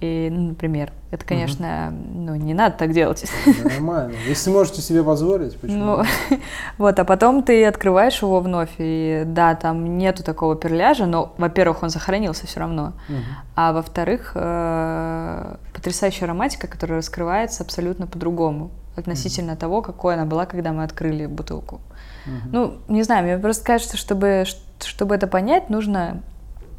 [0.00, 2.20] и, ну, например, это, конечно, угу.
[2.20, 3.24] ну, не надо так делать.
[3.64, 4.14] Нормально.
[4.26, 5.84] Если можете себе позволить, почему?
[5.98, 6.04] Ну,
[6.78, 11.82] вот, а потом ты открываешь его вновь, и да, там нету такого перляжа, но, во-первых,
[11.82, 13.18] он сохранился все равно, угу.
[13.56, 19.60] а во-вторых, э, потрясающая ароматика, которая раскрывается абсолютно по-другому относительно угу.
[19.60, 21.80] того, какой она была, когда мы открыли бутылку.
[22.26, 22.48] Угу.
[22.52, 24.44] Ну, не знаю, мне просто кажется, чтобы,
[24.82, 26.22] чтобы это понять, нужно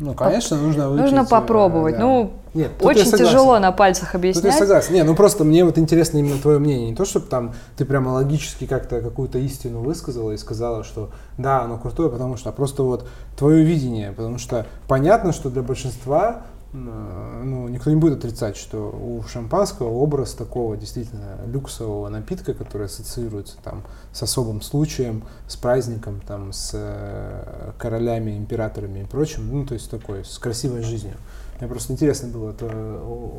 [0.01, 1.03] ну, конечно, нужно выпить.
[1.03, 1.95] Нужно попробовать.
[1.95, 2.01] Да.
[2.01, 4.43] Ну, Нет, очень тяжело на пальцах объяснять.
[4.43, 4.93] Тут я согласен.
[4.95, 6.89] Не, ну просто мне вот интересно именно твое мнение.
[6.89, 11.61] Не то, чтобы там ты прямо логически как-то какую-то истину высказала и сказала, что да,
[11.61, 14.11] оно крутое, потому что, а просто вот твое видение.
[14.11, 16.41] Потому что понятно, что для большинства
[16.73, 23.57] ну, никто не будет отрицать, что у шампанского образ такого действительно люксового напитка, который ассоциируется
[23.61, 29.73] там с особым случаем, с праздником, там, с э, королями, императорами и прочим, ну, то
[29.73, 31.15] есть такой, с красивой жизнью.
[31.59, 32.65] Мне просто интересно было это,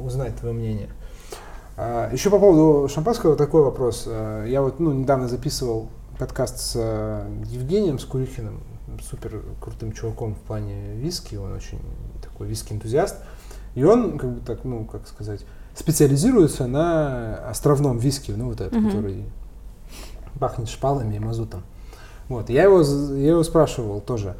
[0.05, 0.91] узнать твое мнение.
[1.77, 4.05] А, еще по поводу шампанского такой вопрос.
[4.07, 8.61] А, я вот ну, недавно записывал подкаст с э, Евгением Скурихиным,
[9.03, 11.81] супер крутым чуваком в плане виски, он очень
[12.43, 13.17] такой виски-энтузиаст.
[13.75, 15.41] И он, как бы так, ну, как сказать,
[15.75, 18.87] специализируется на островном виске, ну, вот этот, mm-hmm.
[18.87, 19.25] который
[20.39, 21.63] пахнет шпалами и мазутом.
[22.29, 24.37] Вот, я его, я его спрашивал тоже,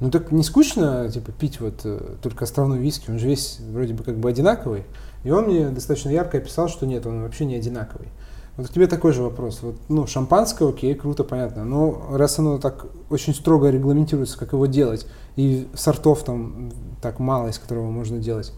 [0.00, 3.94] ну так не скучно, типа, пить вот э, только островной виски, он же весь вроде
[3.94, 4.84] бы как бы одинаковый.
[5.24, 8.08] И он мне достаточно ярко описал, что нет, он вообще не одинаковый.
[8.56, 9.60] Вот к тебе такой же вопрос.
[9.62, 11.64] Вот, ну, шампанское, окей, круто, понятно.
[11.64, 16.70] Но раз оно так очень строго регламентируется, как его делать, и сортов там
[17.02, 18.52] так мало, из которого можно делать,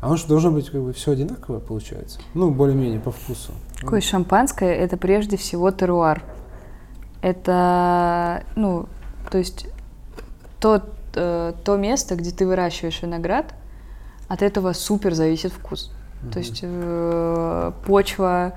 [0.00, 2.18] А он же должен быть как бы все одинаковое, получается.
[2.32, 3.52] Ну, более-менее по вкусу.
[3.78, 6.22] Какое шампанское это прежде всего теруар.
[7.20, 8.86] Это, ну,
[9.30, 9.66] то есть
[10.58, 10.82] то,
[11.14, 13.54] э, то место, где ты выращиваешь виноград,
[14.28, 15.92] от этого супер зависит вкус.
[16.32, 18.54] То есть э, почва,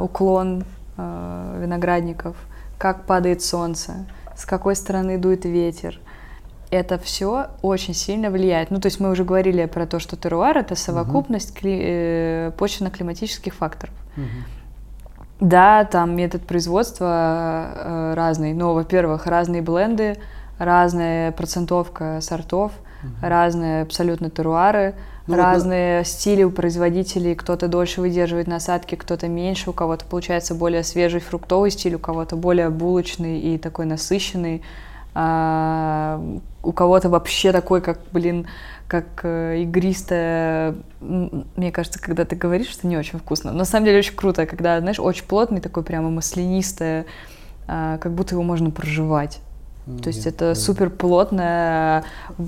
[0.00, 0.64] уклон
[0.96, 2.36] э, виноградников,
[2.78, 6.00] как падает солнце, с какой стороны дует ветер.
[6.70, 8.70] Это все очень сильно влияет.
[8.70, 13.54] Ну, то есть мы уже говорили про то, что теруар это совокупность кли- э, почвенно-климатических
[13.54, 13.94] факторов.
[15.40, 18.54] Да, там метод производства э, разный.
[18.54, 20.16] Но, во-первых, разные бленды,
[20.58, 22.72] разная процентовка сортов,
[23.20, 24.94] разные абсолютно теруары,
[25.26, 27.34] Ну, вот разные стили у производителей.
[27.34, 32.36] Кто-то дольше выдерживает насадки, кто-то меньше, у кого-то получается более свежий фруктовый стиль, у кого-то
[32.36, 34.62] более булочный и такой насыщенный.
[35.14, 36.22] А,
[36.62, 38.46] у кого-то вообще такой, как, блин,
[38.88, 40.74] как э, игристая.
[41.00, 43.52] Мне кажется, когда ты говоришь, что не очень вкусно.
[43.52, 47.06] Но на самом деле очень круто, когда, знаешь, очень плотный, такой прямо маслянистое,
[47.66, 49.40] а, как будто его можно проживать.
[50.02, 52.04] То есть это супер плотное,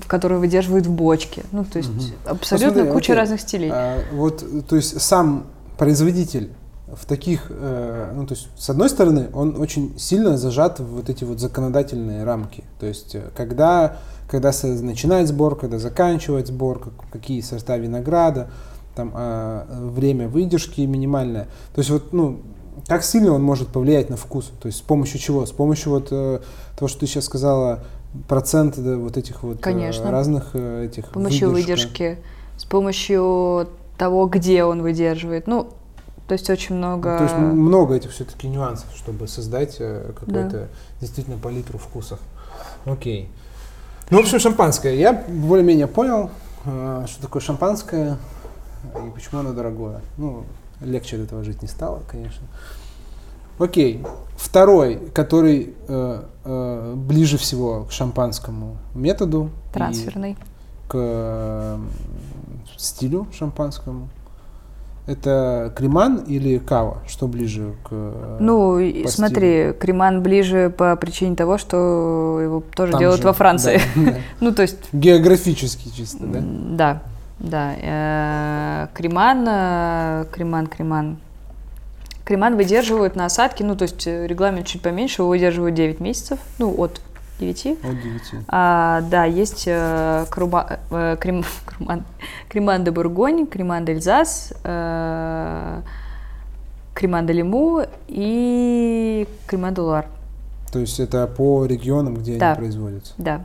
[0.07, 1.43] которое выдерживает в бочке.
[1.51, 2.01] Ну, то есть Мгм.
[2.25, 3.21] абсолютно Посмотри, куча окей.
[3.21, 3.69] разных стилей.
[3.73, 5.45] А, вот, то есть сам
[5.77, 6.51] производитель
[6.95, 11.09] в таких, э, ну, то есть, с одной стороны, он очень сильно зажат в вот
[11.09, 12.63] эти вот законодательные рамки.
[12.79, 13.97] То есть, э, когда,
[14.29, 18.47] когда начинать сбор, когда заканчивать сбор, как- какие сорта винограда,
[18.95, 21.47] там, а, время выдержки минимальное.
[21.73, 22.39] То есть, вот, ну,
[22.87, 24.51] как сильно он может повлиять на вкус?
[24.61, 25.45] То есть, с помощью чего?
[25.45, 26.39] С помощью вот э,
[26.77, 27.83] того, что ты сейчас сказала,
[28.27, 30.11] процент да, вот этих вот э, Конечно.
[30.11, 31.87] разных э, этих С помощью выдержка.
[31.87, 32.17] выдержки,
[32.57, 35.47] с помощью того, где он выдерживает.
[35.47, 35.69] Ну,
[36.27, 37.17] то есть очень много...
[37.17, 40.67] То есть много этих все-таки нюансов, чтобы создать э, какой-то
[41.01, 42.19] действительно палитру вкусов.
[42.85, 43.29] Окей.
[44.09, 44.95] Ну, в общем, шампанское.
[44.95, 46.29] Я более-менее понял,
[46.65, 48.17] э, что такое шампанское
[48.93, 50.01] и почему оно дорогое.
[50.17, 50.43] Ну,
[50.81, 52.45] легче от этого жить не стало, конечно.
[53.59, 54.03] Окей.
[54.35, 59.49] Второй, который э, э, ближе всего к шампанскому методу.
[59.73, 60.35] трансферный.
[60.87, 61.77] к э,
[62.77, 64.09] стилю шампанскому.
[65.07, 66.97] Это креман или кава?
[67.07, 67.89] Что ближе к...
[67.91, 73.27] э, Ну, по смотри, креман ближе по причине того, что его тоже там делают же,
[73.27, 73.79] во Франции.
[73.95, 74.17] да, да.
[74.41, 76.39] Ну, то есть Географически чисто, да?
[76.43, 77.03] Да,
[77.39, 77.73] да.
[77.81, 81.17] Э, Креман, э, креман, креман.
[82.23, 86.39] Креман выдерживают на осадке, ну, то есть э, регламент чуть поменьше, его выдерживают 9 месяцев,
[86.59, 86.99] ну, от
[87.39, 87.65] 9.
[87.83, 88.45] От 9.
[88.47, 92.03] А, да, есть э, круба- э, крем, креман,
[92.49, 95.81] креман де Бургонь, креман де Эльзас, э,
[96.93, 100.05] креман де Лиму и креман де Луар.
[100.71, 102.51] То есть это по регионам, где Да.
[102.51, 103.13] они производятся.
[103.17, 103.41] Да.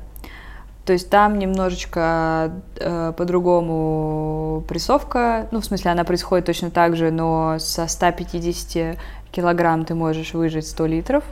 [0.90, 5.46] То есть там немножечко э, по-другому прессовка.
[5.52, 8.98] Ну, в смысле, она происходит точно так же, но со 150
[9.30, 11.22] килограмм ты можешь выжать 100 литров.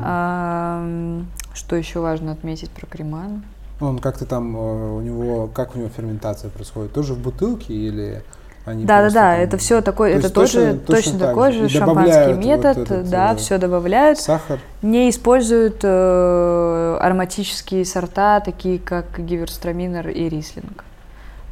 [0.00, 3.44] Ам, что еще важно отметить про креман?
[3.78, 6.94] Он как-то там, э, у него, как у него ферментация происходит?
[6.94, 8.22] Тоже в бутылке или
[8.66, 11.28] они Да, да, да, там это все такое, То это точно- тоже точно точно, так
[11.28, 11.68] такой же.
[11.68, 14.18] шампанский добавляют вот метод, этот, да, э, все добавляют.
[14.18, 14.58] Сахар?
[14.82, 20.84] Не используют э, ароматические сорта, такие как гиверстраминер и рислинг.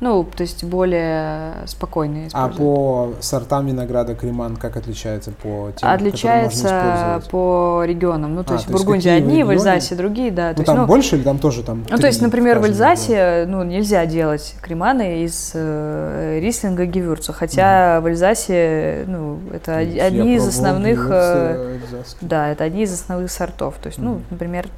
[0.04, 6.66] Ну, то есть более спокойные А по сортам винограда креман как отличается по тем, Отличается
[6.66, 7.30] использовать?
[7.30, 8.34] по регионам.
[8.34, 9.48] Ну, то А, есть то в есть Бургундии одни, в?
[9.50, 10.48] Эльзасе другие, да.
[10.48, 12.64] Ну, то есть, там ну, больше или там тоже там ну, то есть, например, в?
[12.66, 19.88] Эльзасе ну, нельзя делать креманы из э, рислинга гевюрца, хотя в Эльзасе ну, это од-
[19.88, 21.78] Я одни из основных, э,
[22.20, 23.76] да, это одни из основных сортов.
[23.80, 24.22] То есть, ну, Мгм.
[24.28, 24.68] например,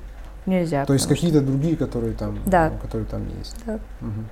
[0.46, 0.84] нельзя.
[0.84, 2.70] То есть потому что- какие-то другие, которые там, Да.
[2.72, 3.56] ну, которые там есть.
[3.66, 3.80] Да.
[4.00, 4.26] Мгм.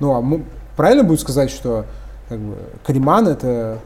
[0.00, 0.40] Ну, а мо-
[0.76, 1.84] правильно будет сказать, что
[2.28, 2.56] как бы,
[2.86, 3.78] креман это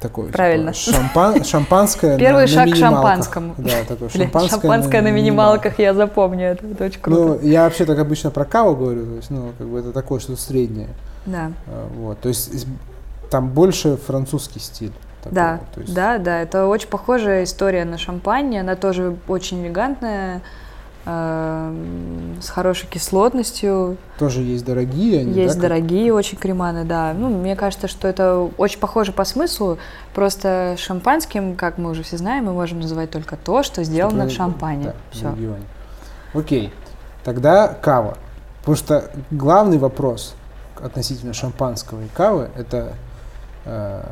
[0.00, 0.70] такое типа, Правильно.
[0.70, 3.54] шампан- шампанское Первый на, на шаг к шампанскому.
[3.58, 7.20] Да, такое Блин, шампанское, шампанское на минималках, я запомню, это, это очень круто.
[7.20, 10.20] Ну, я вообще так обычно про каву говорю, то есть, ну, как бы это такое
[10.20, 10.88] что-то среднее.
[11.26, 11.50] да.
[11.66, 12.66] А, Вот, то есть
[13.30, 14.92] там больше французский стиль.
[15.22, 20.42] такой Да, есть- да, да, это очень похожая история на шампань, она тоже очень элегантная,
[21.10, 27.14] с хорошей кислотностью, Тоже есть дорогие они, есть да, дорогие очень креманы, да.
[27.14, 29.78] Ну, мне кажется, что это очень похоже по смыслу,
[30.14, 34.28] просто шампанским, как мы уже все знаем, мы можем называть только то, что сделано в
[34.28, 34.84] Что шампане.
[34.84, 35.30] да, в Все.
[35.30, 35.64] регионе.
[36.34, 36.74] Окей,
[37.24, 38.18] тогда кава.
[38.60, 40.34] Потому что главный вопрос
[40.78, 42.92] относительно шампанского и кавы это
[43.64, 44.02] э,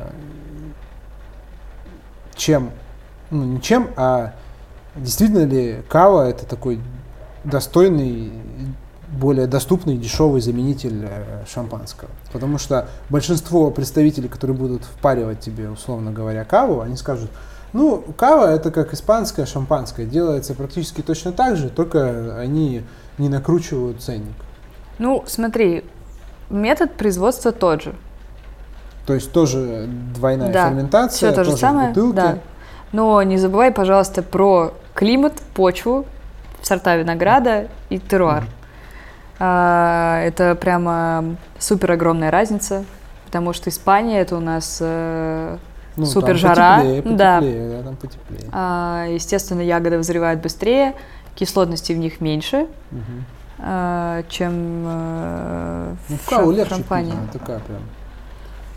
[2.35, 2.71] чем,
[3.29, 4.33] ну не чем, а
[4.97, 6.79] действительно ли кава это такой
[7.43, 8.31] достойный
[9.09, 12.09] более доступный, дешевый заменитель э, шампанского.
[12.31, 17.31] Потому что большинство представителей, которые будут впаривать тебе, условно говоря, каву, они скажут,
[17.73, 22.83] ну, кава это как испанское шампанское, делается практически точно так же, только они
[23.17, 24.35] не накручивают ценник.
[24.99, 25.85] Ну, смотри,
[26.49, 27.95] метод производства тот же.
[29.05, 32.15] То есть тоже двойная Да, ферментация, Все то же тоже самое, бутылке.
[32.15, 32.37] да.
[32.91, 36.05] Но не забывай, пожалуйста, про климат, почву,
[36.61, 38.45] сорта винограда и теруар.
[39.39, 42.85] А, это прямо супер огромная разница,
[43.25, 45.57] потому что Испания это у нас, э,
[45.95, 47.35] Ну, там Супер жара, потеплее, да.
[47.39, 48.49] потеплее, да, там потеплее.
[48.51, 50.93] а, естественно, ягоды вызревают быстрее,
[51.35, 52.67] кислотности в них меньше,
[53.59, 54.53] а, чем
[54.87, 57.13] э, Ну, в в легче шампане.
[57.33, 57.81] такая прям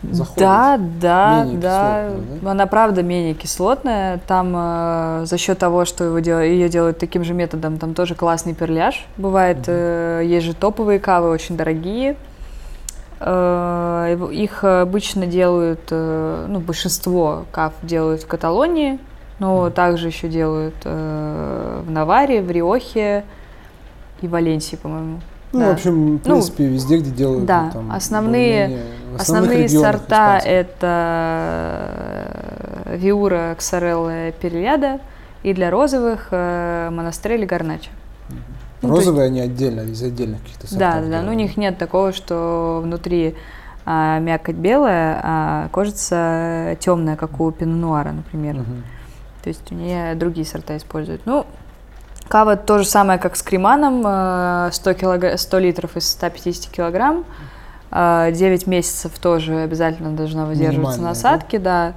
[0.03, 0.39] заходит.
[0.39, 2.11] Да, да, Менее да.
[2.43, 2.51] да?
[2.51, 4.19] Она правда менее кислотная.
[4.27, 8.15] Там э, за счет того, что его дел- ее делают таким же методом, там тоже
[8.15, 9.07] классный перляж.
[9.17, 9.67] Бывает, Мгм.
[9.69, 12.17] э, есть же топовые кавы, очень дорогие.
[13.21, 18.99] Э, их обычно делают, э, ну, большинство кав делают в Каталонии,
[19.39, 19.73] но Мгм.
[19.73, 23.25] также еще делают э, в Наваре, в Риохе
[24.23, 25.21] и Валенсии, по-моему.
[25.53, 25.69] Ну, да.
[25.71, 28.79] в общем, в Ну, принципе, везде, где делают да, ну, там, основные-
[29.19, 30.51] Основные сорта испанских.
[30.51, 32.27] это
[32.97, 35.01] Виура, Ксарелла, Перельяда.
[35.43, 37.89] И для розовых э, Монастрель и Гарнача.
[38.83, 40.79] ну, Розовые они отдельно, из отдельных каких-то сортов.
[40.79, 41.23] Да, да, да.
[41.23, 43.35] Ну, у них нет такого, что внутри
[43.87, 48.57] а, мякоть белая, а кожица темная, как у пино-нуара, например.
[48.57, 48.85] Мгм.
[49.43, 51.23] То есть у нее другие сорта используют.
[51.25, 51.47] Ну,
[52.31, 54.03] кава то же самое, как с креманом.
[54.07, 57.25] э, 100, килогра- 100 литров из 150 килограмм.
[57.91, 61.95] Э, 9 месяцев тоже обязательно должна выдерживаться насадки, да.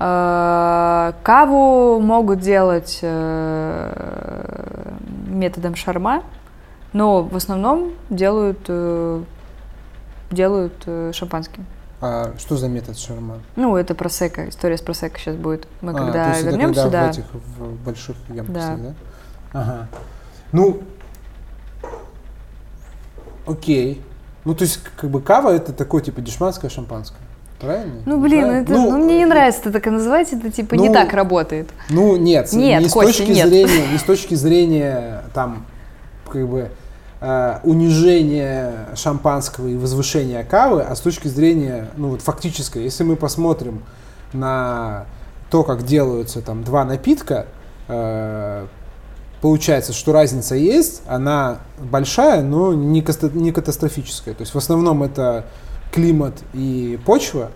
[0.00, 4.90] Э, Каву могут делать э,
[5.28, 6.24] методом шарма,
[6.92, 9.22] но в основном делают, э,
[10.32, 11.64] делают э, шампанским.
[12.00, 13.36] А что за метод шарма?
[13.54, 15.68] Ну, это просека, история с просека сейчас будет.
[15.82, 17.06] Мы А, когда есть это вернемся, когда да.
[17.06, 18.88] в этих в больших емкостях, Да.
[18.88, 18.94] да?
[19.52, 19.88] Ага.
[20.52, 20.80] Ну,
[23.46, 24.02] окей.
[24.44, 27.18] Ну, то есть, как бы кава это такое, типа, дешманское шампанское.
[27.60, 28.02] Правильно?
[28.06, 28.62] Ну, блин, Правильно?
[28.64, 31.68] это, ну, мне не нравится это так и называть, это типа не ну, так работает.
[31.90, 33.48] Ну, нет, с- Нет, не с Костя, точки нет.
[33.48, 35.64] зрения, не с точки зрения, там,
[36.28, 36.70] как бы,
[37.20, 43.14] э, унижения шампанского и возвышения кавы, а с точки зрения, ну, вот фактической, если мы
[43.14, 43.84] посмотрим
[44.32, 45.06] на
[45.48, 47.46] то, как делаются там два напитка,
[47.86, 48.66] э,
[49.42, 54.34] получается, что разница есть, она большая, но не, не катастрофическая.
[54.34, 55.44] То есть в основном это
[55.92, 57.50] климат и почва,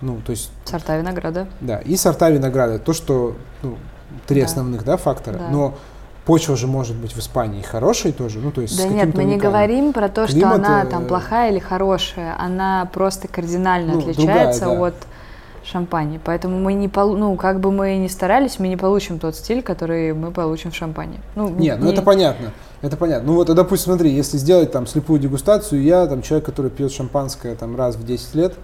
[0.00, 1.48] ну, то есть Сорта винограда.
[1.60, 2.78] да, и сорта винограда.
[2.78, 3.76] То, что ну,
[4.26, 4.46] три Да.
[4.46, 5.38] основных да, фактора.
[5.38, 5.48] Да.
[5.50, 5.74] Но
[6.24, 8.38] почва же может быть в Испании хорошей тоже.
[8.38, 11.06] Ну, то есть Да нет, мы не говорим про то, что Климат, она э, там
[11.06, 12.36] плохая или хорошая.
[12.38, 14.86] Она просто кардинально Ну, отличается другая, да.
[14.86, 14.94] от
[15.64, 16.20] шампани.
[16.24, 19.62] Поэтому мы не полу- ну, как бы мы ни старались, мы не получим тот стиль,
[19.62, 21.20] который мы получим в шампане.
[21.34, 22.52] Ну, Нет, ну не- это понятно.
[22.80, 23.28] Это понятно.
[23.28, 26.90] Ну вот, а, допустим, смотри, если сделать там слепую дегустацию, я там человек, который пьет
[26.92, 28.54] шампанское там раз в 10 лет.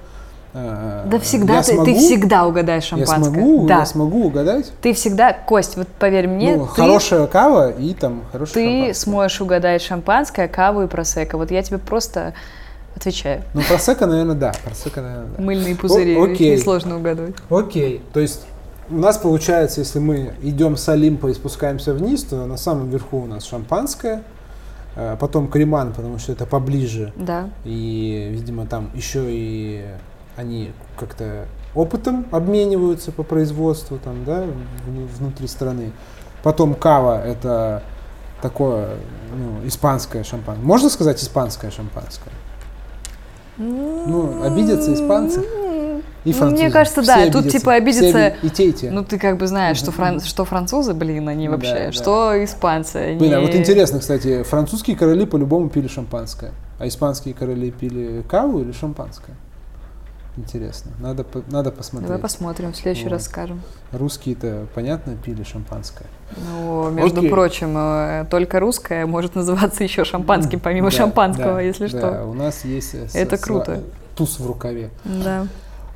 [0.55, 3.32] э, Да всегда я ты, смогу, ты всегда угадаешь я шампанское.
[3.34, 3.78] смогу, да.
[3.80, 4.72] я смогу угадать.
[4.80, 8.94] Ты всегда, Кость, вот поверь мне, ну, ты, хорошая кава и там хорошее ты шампанское.
[9.05, 11.36] сможешь угадать шампанское, каву и просека.
[11.36, 12.32] Вот я тебе просто
[12.99, 13.42] отвечаю.
[13.55, 14.53] Ну, просека, наверное, да.
[14.64, 15.42] Просека, наверное, да.
[15.42, 16.57] Мыльные пузыри, О- окей.
[16.57, 17.34] несложно угадывать.
[17.51, 18.46] Окей, то есть
[18.90, 23.18] у нас получается, если мы идем с Олимпа и спускаемся вниз, то на самом верху
[23.18, 24.22] у нас шампанское,
[24.96, 27.51] э, потом креман, потому что это поближе, Да.
[27.64, 29.84] и, видимо, там еще и
[30.36, 34.44] они как-то опытом обмениваются по производству там, да,
[34.86, 35.92] вну- внутри страны.
[36.42, 37.82] Потом кава это
[38.40, 38.96] такое,
[39.36, 40.64] ну, испанское шампанское.
[40.64, 42.32] Можно сказать испанское шампанское?
[43.59, 45.42] Ну, обидятся испанцы
[46.24, 46.62] и французы.
[46.62, 47.59] мне кажется, да, Все тут обидятся.
[47.59, 48.90] типа обидятся- Все и те, и те.
[48.90, 51.92] Ну, ты как бы знаешь, что, фран- что французы, блин, они Да, вообще, да.
[51.92, 52.96] что испанцы.
[52.96, 53.18] Они...
[53.18, 58.61] Блин, а вот интересно, кстати, французские короли по-любому пили шампанское, а испанские короли пили каву
[58.61, 59.34] или шампанское?
[60.39, 62.07] Интересно, надо, надо посмотреть.
[62.09, 63.12] Давай посмотрим, в следующий Вот.
[63.12, 63.61] раз скажем.
[63.93, 66.07] Русские-то, понятно, пили шампанское.
[66.36, 67.30] Ну, между Окей.
[67.30, 72.24] прочим, э, только русское может называться еще шампанским, помимо Да, шампанского, да, если да, что.
[72.26, 73.80] у нас есть э, Это с- круто.
[74.14, 74.91] туз в рукаве.
[75.05, 75.47] Да,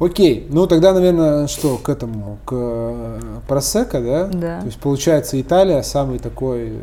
[0.01, 4.24] Окей, ну тогда, наверное, что, к этому, к э, просека, да?
[4.26, 4.61] Да.
[4.61, 6.80] То есть, получается, Италия самый такой э,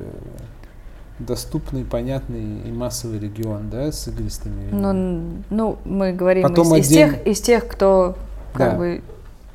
[1.19, 4.99] доступный, понятный и массовый регион, да, с игристыми ну, винами?
[4.99, 8.15] н- ну, мы говорим Потом из, из отдельно- тех, из тех, кто
[8.53, 8.77] как Да.
[8.77, 9.01] бы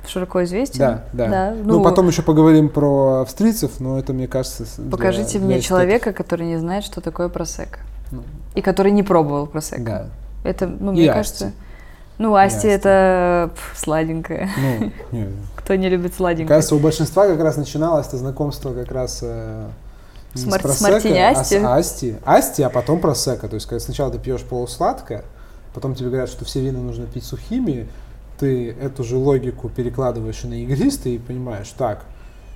[0.06, 0.78] широко известен.
[0.78, 1.54] Да, да.
[1.56, 5.46] ну, Ну, потом еще поговорим про австрийцев, но это, мне кажется, с- для- покажите для
[5.46, 5.68] мне эстетов.
[5.68, 7.80] человека, который не знает, что такое просека.
[8.10, 8.22] Ну,
[8.54, 9.82] И который не пробовал просека.
[9.82, 10.06] да.
[10.48, 11.14] Это, ну, И мне Асти.
[11.14, 11.52] кажется...
[12.18, 12.68] Ну, Асти Асти.
[12.68, 14.48] это пф, сладенькое.
[14.58, 16.48] Ну, не, Кто не любит Мне сладенькое?
[16.48, 19.66] кажется, у большинства как раз начиналось это знакомство как раз э,
[20.34, 21.56] С с мар- с мартини а Асти.
[21.56, 22.16] асти.
[22.24, 23.48] Асти, а потом просека.
[23.48, 25.24] То есть, когда сначала ты пьешь полусладкое,
[25.74, 27.88] потом тебе говорят, что все вина нужно пить сухими,
[28.38, 32.04] ты эту же логику перекладываешь и на игристый и понимаешь, так,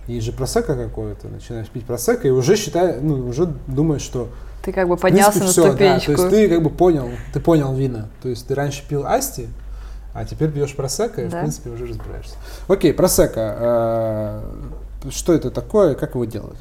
[0.08, 4.28] есть же просека какое-то, начинаешь пить просека и уже считай, ну, уже думаешь, что
[4.64, 6.06] Ты как бы в принципе, поднялся на да, ступенечку.
[6.16, 8.08] то есть ты как бы понял, ты понял вина.
[8.22, 9.48] То есть ты раньше пил асти,
[10.14, 11.36] а теперь пьешь просека, и Да.
[11.36, 12.34] в принципе уже разбираешься.
[12.66, 14.42] Окей, просека.
[15.04, 16.58] э, Что это такое, как его делать?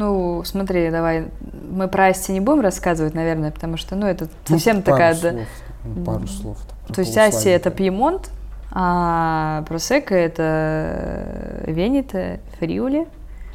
[0.00, 1.26] Ну, смотри, давай,
[1.70, 5.14] мы про Асти не будем рассказывать, наверное, потому что, ну, это Ну, совсем пару такая...
[5.20, 5.46] да- слов,
[5.84, 6.58] ну, пару слов.
[6.86, 7.70] про То есть Асти это.
[7.70, 8.30] Пьемонт,
[8.72, 13.08] а Просека это Венето, Фриули.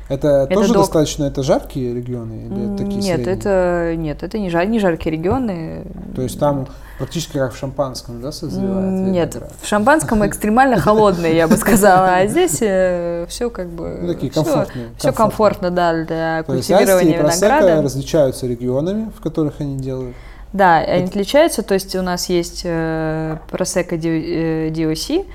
[0.08, 0.84] Это, это тоже док.
[0.84, 3.36] достаточно, это жаркие регионы или это такие Нет, средние?
[3.36, 5.84] это нет, это не, жар, не жаркие регионы.
[6.16, 6.68] То есть там
[7.00, 8.92] практически как в шампанском, да, созревает?
[8.92, 9.54] Нет, виноград?
[9.60, 14.00] в шампанском экстремально холодные, я бы сказала, а здесь все как бы...
[14.02, 14.90] Ну, такие комфортные.
[14.98, 17.82] Все комфортно, да, для То культивирования винограда.
[17.82, 20.16] различаются регионами, в которых они делают.
[20.54, 25.26] Да, они отличаются, то есть у нас есть э, Prosecco э, DOC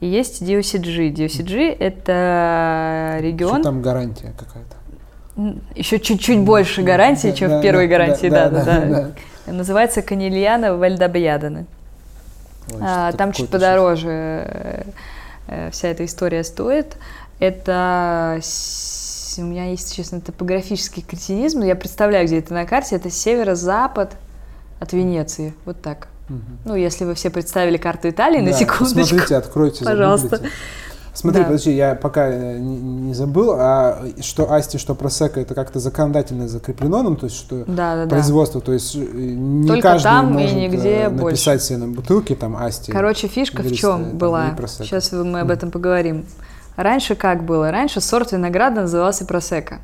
[0.00, 1.12] и есть DOCG.
[1.12, 4.76] DOCG это Что регион, там гарантия какая-то?
[5.74, 9.12] еще чуть-чуть больше гарантий, Да, чем да, в первой да, гарантии, да, да, да, да,
[9.46, 9.52] да.
[9.52, 11.66] Называется Канильяна Вальдабьяданы.
[12.72, 14.82] Ой, А, Там чуть подороже э,
[15.46, 16.96] э, вся эта история стоит.
[17.38, 18.40] Это
[19.38, 22.96] у меня есть, честно, топографический кретинизм, но я представляю, где это на карте.
[22.96, 24.16] Это северо-запад
[24.80, 25.54] от Венеции.
[25.64, 26.08] Вот так.
[26.64, 29.04] Ну, если вы все представили карту Италии, на Да, секундочку.
[29.04, 30.28] Смотрите, откройте, Пожалуйста.
[30.28, 30.54] загуглите.
[31.12, 31.46] Смотри, Да.
[31.46, 36.46] подожди, я пока э, не, не забыл, а что Асти, что Просека, это как-то законодательно
[36.46, 38.08] закреплено, ну, то есть что Да, да, да.
[38.10, 41.24] производство, то есть э, не Только каждый там и может нигде э, больше.
[41.24, 42.92] написать себе на бутылке там Асти.
[42.92, 44.50] Короче, фишка в чем там, была?
[44.50, 44.84] и.
[44.84, 46.26] Сейчас мы об этом поговорим.
[46.76, 47.72] Раньше как было?
[47.72, 49.80] Раньше сорт винограда назывался просека.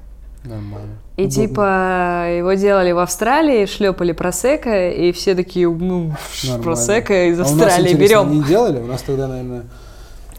[0.46, 0.98] Нормально.
[1.16, 1.30] И Удобно.
[1.42, 6.12] типа его делали в Австралии, шлепали просека, и все такие, ну,
[6.44, 6.62] Нормально.
[6.64, 8.30] просека из А у нас, Австралии берем.
[8.30, 8.80] не делали?
[8.80, 9.64] У нас тогда, наверное,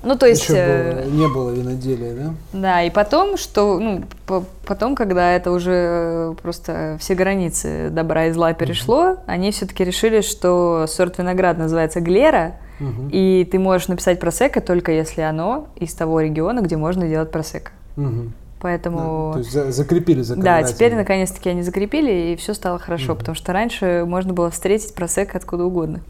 [0.03, 2.33] Ну, то есть, еще э, было- не было виноделия, да?
[2.53, 8.27] да, и потом, что, ну, по- потом, когда это уже э, просто все границы добра
[8.27, 13.09] и зла перешло, они все-таки решили, что сорт винограда называется глера, Мгм.
[13.11, 17.71] и ты можешь написать просека только если оно из того региона, где можно делать просека.
[17.95, 18.33] Мгм.
[18.59, 19.27] Поэтому...
[19.27, 23.35] Да, то есть за- закрепили Да, теперь наконец-таки они закрепили, и все стало хорошо, потому
[23.35, 26.01] что раньше можно было встретить просека откуда угодно.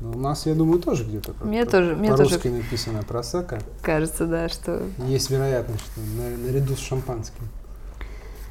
[0.00, 2.40] Ну, У нас, я думаю, тоже где-то Мне тоже- мне тоже.
[2.44, 3.58] написано просека.
[3.82, 4.82] Кажется, да, что...
[5.06, 7.44] Есть вероятность, что на- наряду с шампанским.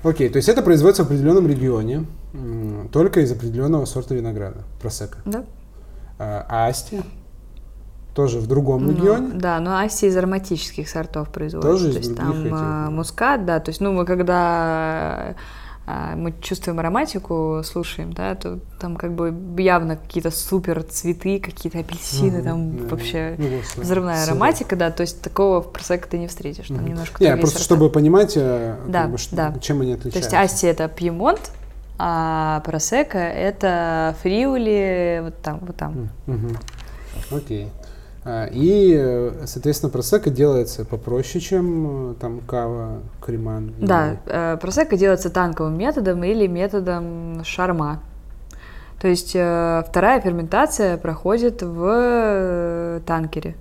[0.04, 2.06] Окей, то есть это производится в определенном регионе,
[2.92, 5.18] только из определенного сорта винограда, просека.
[5.26, 5.44] Да?
[6.18, 7.02] А а асти
[8.14, 9.30] тоже в другом Ну, регионе.
[9.36, 11.72] да, но асти из ароматических сортов производится.
[11.72, 15.36] Тоже из то есть других там этих, а, мускат, да, то есть, ну, мы когда
[15.88, 21.80] а, мы чувствуем ароматику, слушаем, да, то там как бы явно какие-то супер цветы, какие-то
[21.80, 22.84] апельсины, Мгм, там да.
[22.90, 24.32] вообще Ну, взрывная сырой.
[24.38, 26.86] ароматика, да, то есть такого в просека ты не встретишь, там Мгм.
[26.88, 27.64] немножко Не, просто сорта.
[27.64, 29.54] чтобы понимать, э, как Да, бы, что- да.
[29.60, 30.38] чем они То отличаются.
[30.38, 31.52] есть асти это пьемонт,
[31.98, 36.10] а просека это фриули вот там, вот там.
[36.28, 36.58] Мгм.
[37.32, 37.70] Окей.
[38.24, 43.74] А, И, э, соответственно, просека делается попроще, чем э, там кава, креман.
[43.80, 48.02] Да, э, просека делается танковым методом или методом шарма.
[49.02, 53.56] То есть э, вторая ферментация проходит в танкере.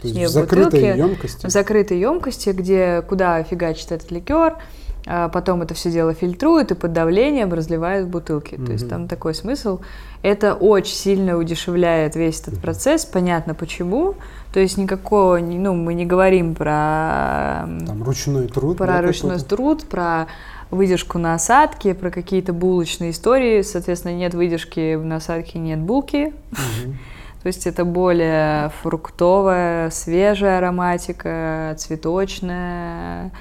[0.00, 1.46] То есть в закрытой емкости.
[1.46, 4.58] В закрытой емкости, где куда фигачит этот ликер,
[5.06, 8.56] а потом это все дело фильтруют и под давлением разливают в бутылки.
[8.56, 9.80] То есть там такой смысл.
[10.22, 14.14] Это очень сильно удешевляет весь этот процесс, понятно почему.
[14.54, 18.78] То есть никакого, ну, мы не говорим про Там ручной труд.
[18.78, 20.26] про да, ручной труд, про
[20.70, 23.60] выдержку на осадке, про какие-то булочные истории.
[23.62, 26.32] Соответственно, нет выдержки в насадке, нет булки.
[27.42, 33.32] То есть это более фруктовая, свежая ароматика, цветочная.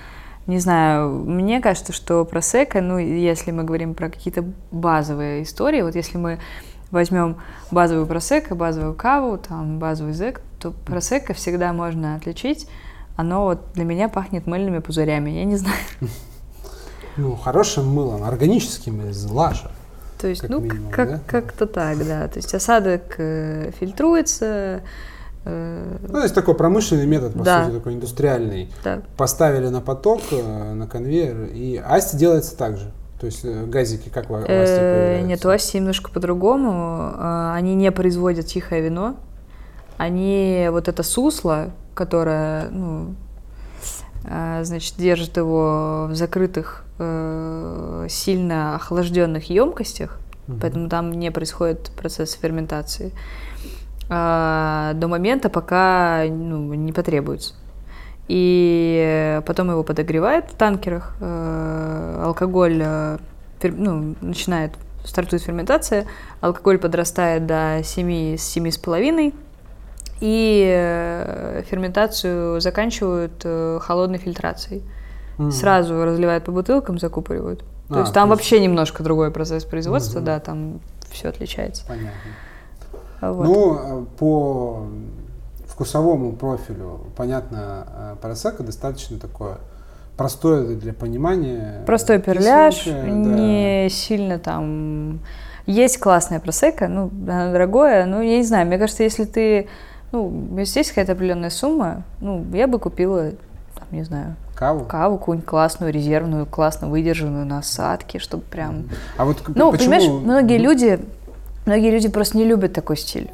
[0.45, 5.95] Не знаю, мне кажется, что просека, ну, если мы говорим про какие-то базовые истории, вот
[5.95, 6.39] если мы
[6.91, 7.37] возьмем
[7.71, 12.67] базовую просека, базовую каву, там, базовый зек, то просека всегда можно отличить.
[13.15, 15.77] Оно вот для меня пахнет мыльными пузырями, я не знаю.
[17.15, 19.69] Ну, хорошим мылом, органическим из лажа.
[20.19, 21.19] То есть, Как ну, минимум, как, да?
[21.27, 22.27] как-то так, да.
[22.27, 24.81] То есть осадок э, фильтруется,
[25.45, 27.65] Ну, то есть такой промышленный метод, по Да.
[27.65, 28.71] сути, такой индустриальный.
[28.83, 32.91] да, Поставили на поток, э, на конвейер, и асти делается так же.
[33.19, 35.27] То есть э, газики как в Асти Э, появляются?
[35.27, 37.11] Нет, у Асти немножко по-другому.
[37.17, 39.15] Э, Они не производят тихое вино.
[39.97, 43.15] Они вот это сусло, которое, ну,
[44.25, 50.59] э, значит, держит его в закрытых, э, сильно охлажденных емкостях, Мгм.
[50.59, 53.11] поэтому там не происходит процесс ферментации
[54.09, 57.53] до момента, пока ну, не потребуется.
[58.27, 63.17] И потом его подогревают в танкерах, э, алкоголь э,
[63.63, 64.71] ну, начинает,
[65.03, 66.05] стартует ферментация,
[66.41, 69.33] алкоголь подрастает до 7, с 7,5,
[70.21, 73.45] и э, ферментацию заканчивают
[73.83, 74.83] холодной фильтрацией.
[75.37, 75.51] Мгм.
[75.51, 77.59] Сразу разливают по бутылкам, закупоривают.
[77.89, 80.25] То А, есть там то есть- вообще немножко другой процесс производства, Мгм.
[80.25, 80.79] да, там
[81.11, 81.83] все отличается.
[81.87, 82.09] Понятно.
[83.31, 83.45] Вот.
[83.45, 84.85] Ну, э, по
[85.67, 89.57] вкусовому профилю, понятно, э, просека достаточно такое
[90.17, 91.83] простое для понимания.
[91.85, 93.01] Простой перляж, да.
[93.01, 95.19] не сильно там...
[95.65, 99.67] Есть классная просека, ну, она дорогое, ну, я не знаю, мне кажется, если ты...
[100.11, 103.31] Ну, если есть какая-то определенная сумма, ну, я бы купила,
[103.73, 104.85] там, не знаю, Каву?
[104.85, 108.89] каву какую-нибудь классную, резервную, классно выдержанную на осадке, чтобы прям...
[109.17, 109.91] А вот Ну, почему...
[109.91, 110.99] понимаешь, многие люди,
[111.65, 113.29] многие люди просто не любят такой стиль.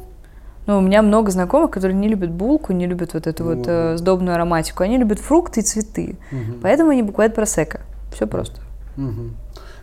[0.66, 3.62] Ну, у меня много знакомых, которые не любят булку, не любят вот эту Ну, вот
[3.62, 3.94] да.
[3.94, 4.82] э, сдобную ароматику.
[4.82, 6.16] Они любят фрукты и цветы.
[6.30, 6.60] Мгм.
[6.62, 7.80] Поэтому они покупают просека.
[8.14, 8.60] Все просто.
[8.96, 9.34] Мгм.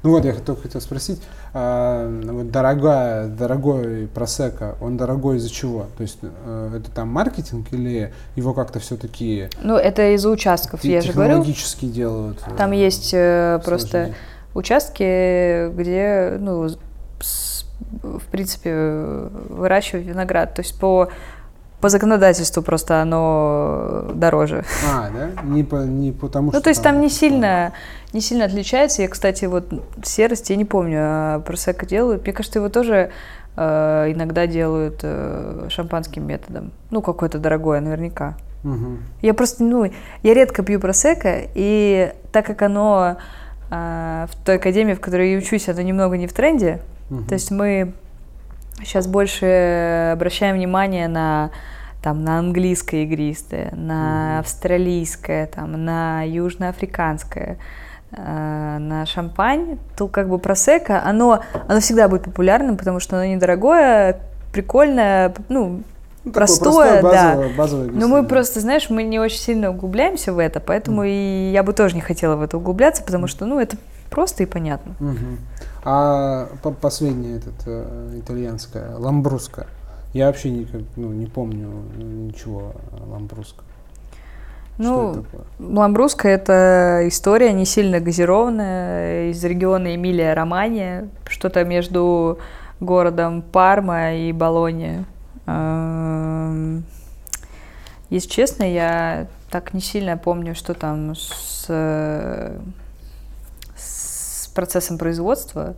[0.03, 1.19] Ну вот, я только хотел спросить,
[1.53, 5.87] а, вот дорогая, дорогой просека, он дорогой из-за чего?
[5.97, 11.01] То есть э, это там маркетинг или его как-то все-таки Ну, это из-за участков, я
[11.01, 11.29] же говорю.
[11.31, 12.37] технологически делают?
[12.45, 14.13] э, Там есть э, просто
[14.53, 16.69] участки, где, ну,
[17.19, 17.56] с-
[18.01, 20.53] в принципе, э, выращивают виноград.
[20.53, 21.09] То есть по,
[21.81, 24.65] по законодательству просто оно дороже.
[24.91, 25.41] А, да?
[25.43, 26.57] Не, по, не потому что...
[26.57, 27.73] Ну, то есть там не типа, сильно,
[28.13, 29.01] не сильно отличается.
[29.01, 29.71] Я, кстати, вот
[30.03, 32.23] серость, я не помню, а просека делают.
[32.23, 33.11] Мне кажется, его тоже
[33.55, 36.71] э, иногда делают э, шампанским методом.
[36.89, 38.35] Ну, какое-то дорогое, наверняка.
[38.63, 39.03] мгм.
[39.21, 39.91] Я просто, ну,
[40.23, 43.17] я редко пью просека, и так как оно
[43.69, 46.79] а, в той академии, в которой я учусь, оно немного не в тренде,
[47.27, 47.93] То есть мы
[48.79, 51.51] сейчас больше обращаем внимание на
[52.01, 57.57] там на английское игристое, на австралийское, там, на южноафриканское,
[58.11, 63.25] э, на шампань, то как бы просека, оно, оно всегда будет популярным, потому что оно
[63.25, 64.19] недорогое,
[64.53, 65.81] прикольное, ну,
[66.23, 67.09] Ну, такое простое, да.
[67.09, 71.51] базовое, базовое но мы просто, знаешь, мы не очень сильно углубляемся в это, поэтому и
[71.51, 73.75] я бы тоже не хотела в это углубляться, потому что, ну, это
[74.09, 74.93] просто и понятно.
[74.99, 75.39] Мгм.
[75.83, 79.67] А по- последнее этот э, итальянское, ламбруска.
[80.13, 83.63] Я вообще никак, ну, не помню ничего о ламбруска.
[84.77, 85.23] Ну, это?
[85.59, 92.37] Ламбруска– это история не сильно газированная, из региона Эмилия-Романья, что-то между
[92.79, 95.05] городом Парма и Болонья.
[95.47, 96.83] Эм,
[98.09, 101.65] Если честно, я так не сильно помню, что там э, с
[104.61, 105.75] процессом производства.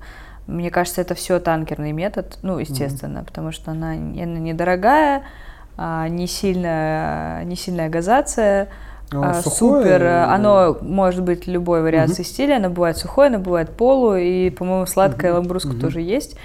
[0.47, 5.23] Мне кажется, это все танкерный метод, ну, естественно, потому что она, она недорогая,
[5.77, 8.69] а, не сильная, не сильная газация,
[9.11, 10.01] Ну, а, сухое супер.
[10.01, 12.55] или- Оно может быть любой вариации стиля.
[12.57, 14.15] Оно бывает сухое, оно бывает полу.
[14.15, 15.79] И, по-моему, сладкое Мгм, ламбруска мгм.
[15.81, 16.37] тоже есть.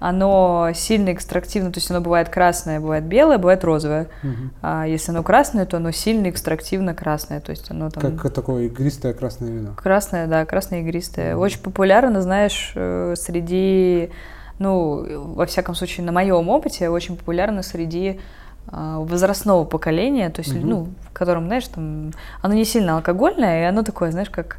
[0.00, 4.08] Оно сильно экстрактивно, то есть оно бывает красное, бывает белое, бывает розовое.
[4.22, 4.50] Мгм.
[4.62, 7.40] А если оно красное, то оно сильно экстрактивно красное.
[7.40, 9.70] То есть оно там Как такое игристое красное вино.
[9.76, 11.34] красное, да, красное игристое.
[11.34, 11.42] Мгм.
[11.42, 14.10] Очень популярно, знаешь, э, среди,
[14.60, 18.20] ну, во всяком случае, на моем опыте, очень популярно среди
[18.70, 20.68] а, возрастного поколения, то есть, Мгм.
[20.68, 24.58] ну, в котором, знаешь, там, оно не сильно алкогольное, и оно такое, знаешь, как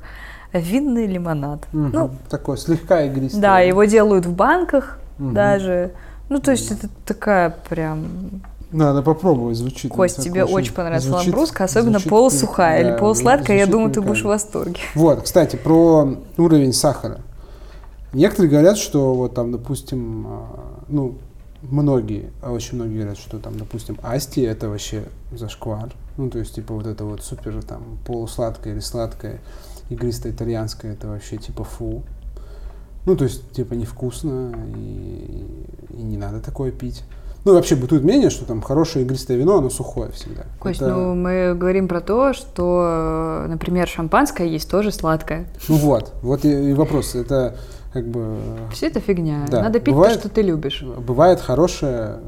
[0.52, 1.68] винный лимонад.
[1.74, 1.92] Мгм.
[1.94, 3.40] Ну, Такое слегка игристое.
[3.40, 5.34] да, его делают в банках Мгм.
[5.34, 5.92] даже.
[6.30, 8.42] Ну, то есть, это такая прям...
[8.72, 9.92] Надо попробовать, звучит.
[9.92, 13.92] Кость, тебе очень понравится звучит- ламбруска, особенно звучит полусухая прик- или да, полусладкая, я думаю,
[13.92, 14.80] ты будешь в восторге.
[14.94, 17.22] Вот, кстати, про уровень сахара.
[18.14, 21.16] Некоторые говорят, что вот там, допустим, а, ну,
[21.64, 25.92] многие, а очень многие говорят, что там, допустим, асти это вообще зашквар.
[26.18, 29.40] Ну, то есть, типа, вот это вот супер там полусладкое или сладкое,
[29.90, 32.04] игристое итальянское, это вообще типа фу.
[33.10, 35.44] Ну, то есть, типа, невкусно и,
[35.98, 37.02] и не надо такое пить.
[37.44, 40.44] Ну, вообще бытует мнение, что там хорошее игристое вино, оно сухое всегда.
[40.60, 45.48] Кость, Это- ну мы говорим про то, что, например, шампанское есть тоже сладкое.
[45.70, 47.16] Ну вот, вот и, и вопрос.
[47.16, 47.56] Это
[47.94, 48.38] как бы
[48.72, 49.48] Все это фигня.
[49.50, 50.84] Да, Надо пить бывает- то, что ты любишь.
[50.84, 52.20] бывает хорошее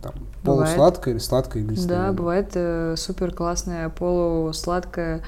[0.00, 0.12] там,
[0.44, 0.68] Бывает.
[0.68, 1.88] полусладкое или сладкое игристое.
[1.88, 2.12] Да, вино.
[2.12, 5.22] бывает э, супер классное полусладкое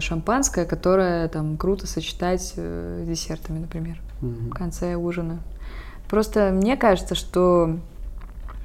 [0.00, 4.50] шампанское, которое там круто сочетать э, с десертами, например, Мгм.
[4.50, 5.38] в конце ужина.
[6.08, 7.76] Просто мне кажется, что,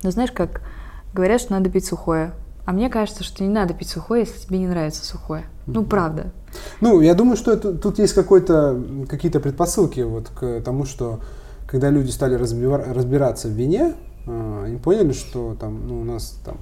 [0.03, 0.61] ну знаешь, как
[1.13, 2.31] говорят, что надо пить сухое.
[2.65, 5.43] А мне кажется, что не надо пить сухое, если тебе не нравится сухое.
[5.67, 5.89] Ну, Мгм.
[5.89, 6.31] правда.
[6.79, 11.19] Ну, я думаю, что это- тут есть какой-то, какие-то предпосылки вот к тому, что
[11.67, 16.39] когда люди стали разбива- разбираться в вине, э, они поняли, что там, ну, у нас
[16.45, 16.55] там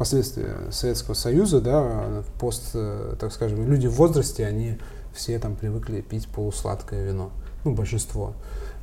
[0.00, 4.78] последствия Советского Союза, да, пост, э, так скажем, люди в возрасте, они
[5.12, 7.30] все там привыкли пить полусладкое вино,
[7.66, 8.32] ну, большинство.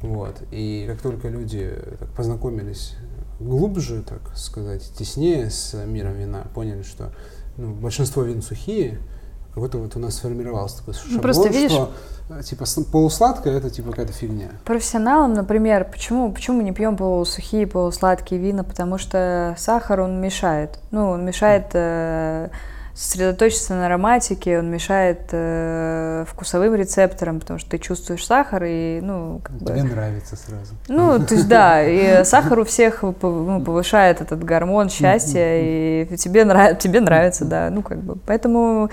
[0.03, 0.36] Вот.
[0.51, 2.93] И как только люди так познакомились
[3.39, 7.11] глубже, так сказать, теснее с миром вина, поняли, что
[7.57, 8.99] ну, большинство вин сухие,
[9.57, 11.91] какой-то вот у нас сформировался такой шаблон, Ну, просто видишь- что
[12.29, 14.49] э, типа полусладкое это типа какая-то фигня.
[14.65, 18.63] Профессионалам, например, почему, почему мы не пьем полусухие, полусладкие вина?
[18.63, 20.79] Потому что сахар, он мешает.
[20.91, 22.49] Ну, он мешает э,
[22.93, 29.39] сосредоточиться на ароматике, он мешает э, вкусовым рецепторам, потому что ты чувствуешь сахар и, ну,
[29.43, 29.65] как бы...
[29.67, 30.73] Тебе нравится сразу.
[30.87, 36.17] Ну, то есть, да, и сахар у всех пов- ну, повышает этот гормон счастья, и
[36.17, 38.89] тебе, нрав- тебе нравится, да, ну, как бы, поэтому,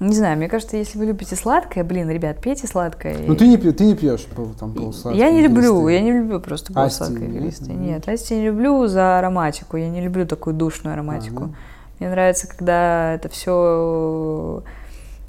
[0.00, 3.16] не знаю, мне кажется, если вы любите сладкое, блин, ребят, пейте сладкое.
[3.26, 4.26] Ну ты не, ты не пьешь
[4.58, 5.20] там полусладкое.
[5.20, 7.42] Я не люблю, я не люблю просто Асти, полусладкое нет?
[7.42, 7.74] игристое.
[7.74, 7.84] Мгм.
[7.86, 11.44] Нет, асти не люблю за ароматику, я не люблю такую душную ароматику.
[11.44, 11.54] Ага.
[11.98, 14.62] Мне нравится, когда это все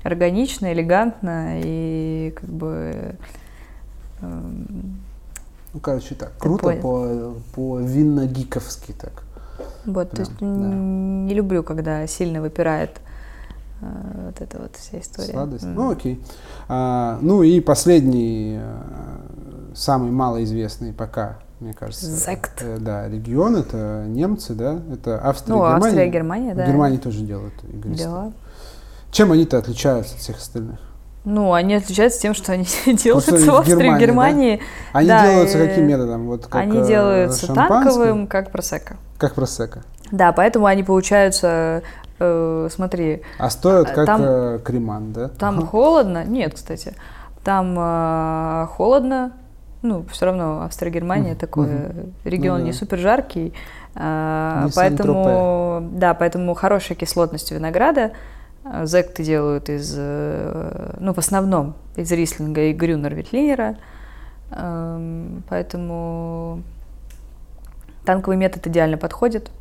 [0.03, 3.15] органично, элегантно и как бы...
[4.22, 4.99] эм,
[5.74, 6.82] Ну, короче, так, круто понял.
[6.82, 9.24] по, по винно-гиковски так.
[9.86, 10.45] Вот, то Прям, есть да.
[10.45, 13.01] не люблю, когда сильно выпирает
[13.82, 15.32] вот эта вот вся история.
[15.32, 15.63] Сладость.
[15.63, 15.75] М.
[15.75, 16.21] Ну, окей.
[16.67, 22.05] А, ну и последний, э, самый малоизвестный пока, мне кажется.
[22.07, 22.61] Зект.
[22.61, 24.80] э, да, регион, это немцы, да?
[24.91, 25.86] Это Австрия, Ну, Германия.
[25.86, 26.65] Австрия, Германия, да.
[26.65, 28.09] В Германии тоже делают игристое.
[28.09, 28.32] Да.
[29.11, 30.80] Чем они-то отличаются от всех остальных?
[31.25, 34.99] Ну, они отличаются тем, что они делаются в в Австрии, Германии, да?
[34.99, 36.27] Они Да, делаются э, каким методом?
[36.27, 38.97] Вот как, они э, делаются танковым, как просека.
[39.17, 39.84] Как просека.
[40.11, 41.84] Да, поэтому они получаются,
[42.20, 45.28] э, смотри, А стоят А, как там- э, креман, да?
[45.30, 46.24] там холодно.
[46.24, 46.93] Нет, кстати,
[47.43, 49.34] там э, холодно.
[49.82, 52.13] Ну, все равно Австро-Германия Мгм, такой мгм.
[52.26, 53.53] регион Ну не супер жаркий,
[53.95, 58.11] э, Не поэтому да, поэтому хорошая кислотность винограда.
[58.65, 63.78] Э, Зекты делают из, э, ну, в основном из рислинга и грюнер ветлинера,
[64.51, 66.63] Эм, поэтому
[68.03, 69.51] танковый метод идеально подходит.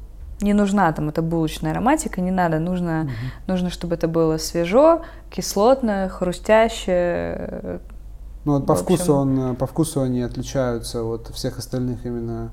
[0.40, 3.12] Не нужна там эта булочная ароматика, не надо, нужно, Мгм.
[3.48, 7.80] нужно, чтобы это было свежо, кислотно, хрустяще.
[8.44, 12.06] Ну вот по В вкусу общем- он, э, по вкусу они отличаются от всех остальных
[12.06, 12.50] именно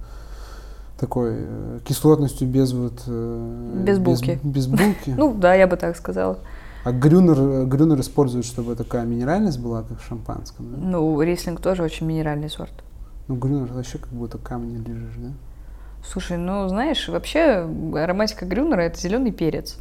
[1.00, 4.40] такой э, кислотностью без вот э, Без булки.
[4.44, 5.14] без, булки.
[5.16, 6.40] Ну да, я бы так сказала.
[6.86, 10.78] А грюнер, грюнер используют, чтобы такая минеральность была, как в шампанском, да?
[10.78, 12.74] Ну, рислинг тоже очень минеральный сорт.
[13.28, 15.30] Ну грюнер вообще как будто камни лежишь, да?
[16.12, 19.78] Слушай, ну знаешь, вообще ароматика грюнера это зеленый перец.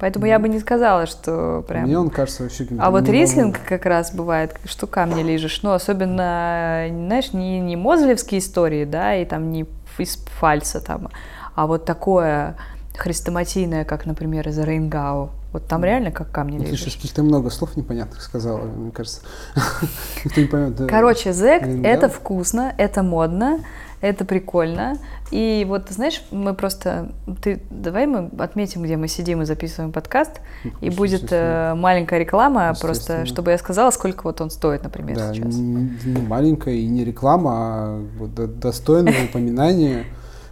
[0.00, 1.84] Поэтому я бы не сказала, что прям.
[1.84, 5.62] Мне он кажется вообще А вот рислинг как раз бывает, что камни лежишь.
[5.62, 11.08] Ну, особенно, знаешь, не, не мозлевские истории, да, и там не из фальса там,
[11.54, 12.56] а вот такое
[12.96, 15.30] хрестоматийное, как, например, из Рейнгау.
[15.54, 16.94] Вот там реально как камни Ну, ты сейчас лежишь.
[16.96, 19.20] каких-то много слов непонятных сказала, мне кажется.
[20.24, 20.74] Никто не поймет.
[20.74, 20.86] да.
[20.86, 21.84] Короче, Рейнгау.
[21.84, 23.60] это вкусно, это модно,
[24.00, 24.98] это прикольно.
[25.30, 27.12] И вот, знаешь, мы просто...
[27.40, 30.40] Ты, давай мы отметим, где мы сидим и записываем подкаст,
[30.80, 35.32] и будет э, маленькая реклама, просто, чтобы я сказала, сколько вот он стоит, например, Да,
[35.32, 35.54] сейчас.
[35.54, 40.06] не маленькая и не реклама, а вот достойное упоминание.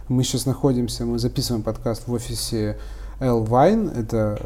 [0.07, 2.77] Мы сейчас находимся, мы записываем подкаст в офисе
[3.23, 4.39] L Wine, это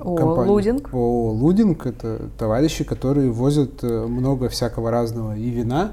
[0.00, 0.88] ООО компания- «Лудинг».
[0.94, 5.92] ООО «Лудинг», это товарищи, которые возят э, много всякого разного и вина,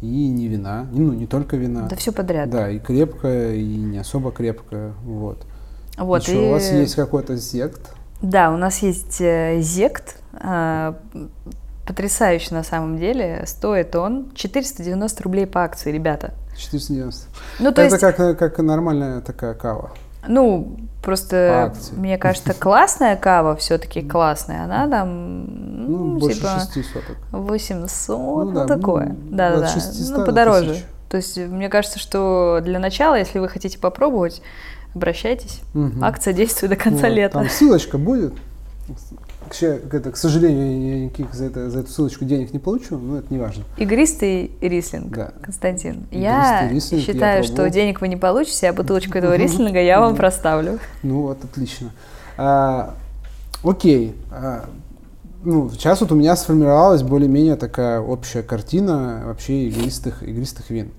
[0.00, 1.86] и не вина, и, ну, не только вина.
[1.88, 2.50] Да все подряд.
[2.50, 5.38] Да, и крепкое, и не особо крепкое, вот.
[5.98, 10.16] Вот, Еще и- у вас есть какой-то зект, Да, у нас есть э, зект,
[11.86, 16.32] потрясающий на самом деле, стоит он 490 рублей по акции, ребята.
[16.56, 17.26] 490.
[17.58, 19.90] Ну, то это есть, как, э, как нормальная такая кава.
[20.26, 25.44] Ну, просто, мне кажется, классная кава все-таки классная, она там,
[25.90, 27.16] Ну, ну, больше типа 6 соток.
[27.32, 30.70] 800, Ну ну, да, такое, ну, от 600 ну, до подороже.
[30.70, 30.84] 1000.
[31.08, 34.42] То есть, мне кажется, что для начала, если вы хотите попробовать,
[34.94, 35.60] обращайтесь.
[35.74, 36.02] Мгм.
[36.02, 37.34] Акция действует до конца Вот, лета.
[37.34, 38.32] Там ссылочка будет.
[39.58, 43.18] К, это, к сожалению, я никаких за, это, за эту ссылочку денег не получу, но
[43.18, 43.64] это не важно.
[43.76, 45.32] Игристый рислинг, Да.
[45.42, 46.06] Константин.
[46.10, 47.72] Игристый я рислинг, я считаю, что пробовал.
[47.74, 50.78] денег вы не получите, а бутылочку этого рислинга я вам проставлю.
[51.02, 51.92] Ну вот, отлично.
[52.38, 52.94] А,
[53.62, 54.14] Окей.
[54.30, 54.64] А,
[55.44, 60.90] ну, сейчас вот у меня сформировалась более-менее такая общая картина вообще игристых, игристых вин.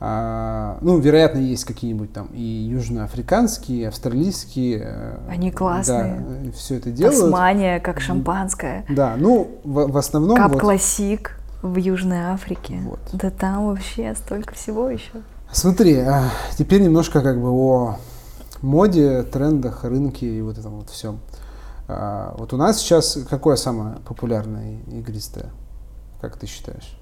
[0.00, 4.82] А, ну, вероятно, есть какие-нибудь там и южноафриканские, и австралийские.
[4.84, 6.24] э, Они классные.
[6.44, 7.18] Да, все это делают.
[7.20, 8.84] Тасмания, как шампанское.
[8.88, 10.36] Да, ну, в, в основном...
[10.36, 12.78] Кап вот- Классик в Южной Африке.
[12.84, 13.00] Вот.
[13.12, 15.10] Да там вообще столько всего еще.
[15.50, 16.24] Смотри, а,
[16.56, 17.96] теперь немножко как бы о
[18.62, 21.18] моде, трендах, рынке и вот этом вот всем.
[21.88, 25.46] Вот у нас сейчас какое самое популярное игристое,
[26.20, 26.98] как ты считаешь?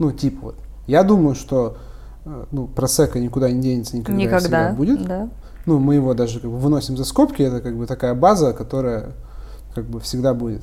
[0.00, 0.56] Ну, типа вот.
[0.88, 1.76] Я думаю, что
[2.24, 4.72] ну, просека никуда не денется, никогда, и всегда Никогда.
[4.72, 5.06] будет.
[5.06, 5.28] Да.
[5.66, 9.12] Ну, мы его даже как бы выносим за скобки, это как бы такая база, которая
[9.74, 10.62] как бы всегда будет.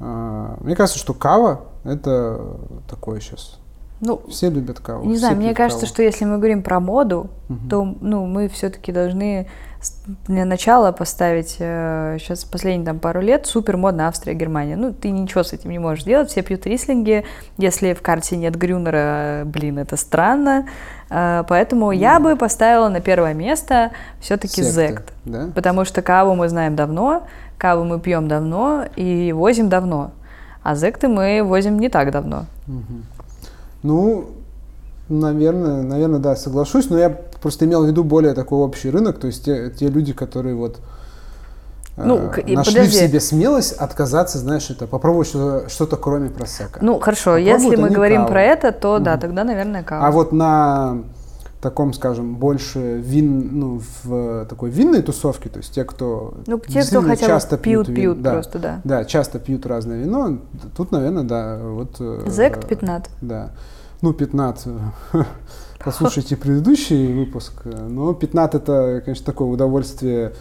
[0.00, 2.56] А, Мне кажется, что кава это
[2.88, 3.59] такое сейчас.
[4.00, 5.04] Ну, Все любят каву.
[5.06, 5.92] не знаю, мне кажется, каву.
[5.94, 7.68] что если мы говорим про моду, Мгм.
[7.68, 9.46] то ну, мы все-таки должны
[10.26, 14.76] для начала поставить сейчас последние там пару лет супер модно Австрия, Германия.
[14.76, 17.24] Ну, ты ничего с этим не можешь делать, все пьют рислинги.
[17.56, 20.66] Если в карте нет Грюнера, блин, это странно.
[21.08, 23.90] Э, Поэтому я бы поставила на первое место
[24.20, 25.12] все-таки Зект.
[25.24, 25.48] Да?
[25.54, 27.26] Потому что каву мы знаем давно,
[27.58, 30.10] каву мы пьем давно и возим давно.
[30.62, 32.44] А зекты мы возим не так давно.
[32.66, 33.04] Мгм.
[33.82, 34.26] Ну,
[35.08, 39.26] наверное, наверное, да, соглашусь, но я просто имел в виду более такой общий рынок, то
[39.26, 40.76] есть те, те люди, которые вот
[41.96, 42.98] э, Ну, и нашли подожди.
[42.98, 46.78] в себе смелость отказаться, знаешь, это попробовать что-то, что-то кроме просека.
[46.82, 48.28] Ну, хорошо, Попробуют если мы говорим каву.
[48.30, 49.20] про это, то да, Мгм.
[49.20, 50.06] тогда, наверное, кава.
[50.06, 50.98] А вот на
[51.60, 56.82] таком, скажем, больше вин, ну, в такой винной тусовке, то есть те, кто ну, те,
[56.82, 58.80] кто хотя часто пьют, вин, пьют да, просто, да.
[58.84, 60.38] да, часто пьют разное вино,
[60.76, 61.96] тут, наверное, да, вот...
[62.00, 63.12] э, Зект 15.
[63.20, 63.50] Да.
[64.02, 64.68] Ну, 15.
[65.84, 67.64] Послушайте предыдущий выпуск.
[67.64, 70.32] Но 15 это, конечно, такое удовольствие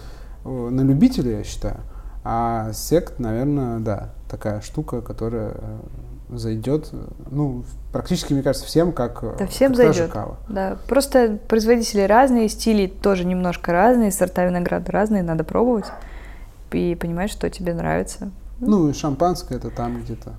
[0.45, 1.78] э, на любителя, я считаю.
[2.24, 5.80] А сект, наверное, да, такая штука, которая э,
[6.30, 6.97] зайдет, э,
[7.32, 10.11] ну, практически, мне кажется, всем, как, э, Да всем как зайдет.
[10.11, 10.38] кава.
[10.47, 15.86] Да, просто производители разные, стили тоже немножко разные, сорта винограда разные, надо пробовать
[16.71, 18.30] и понимать, что тебе нравится.
[18.59, 20.34] Ну, и шампанское это там где-то.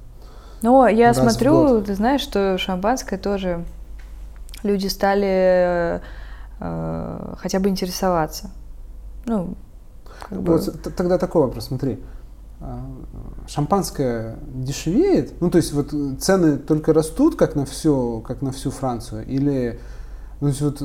[0.62, 3.64] Но я Раз смотрю, ты знаешь, что шампанское тоже
[4.62, 6.00] люди стали
[6.60, 8.50] э, хотя бы интересоваться.
[9.26, 9.54] Ну,
[10.28, 11.98] как бы- Вот т- тогда такой вопрос, смотри.
[13.46, 15.40] Шампанское дешевеет?
[15.40, 19.80] Ну, то есть вот цены только растут, как на все, как на всю Францию, или
[20.40, 20.82] ну, то есть вот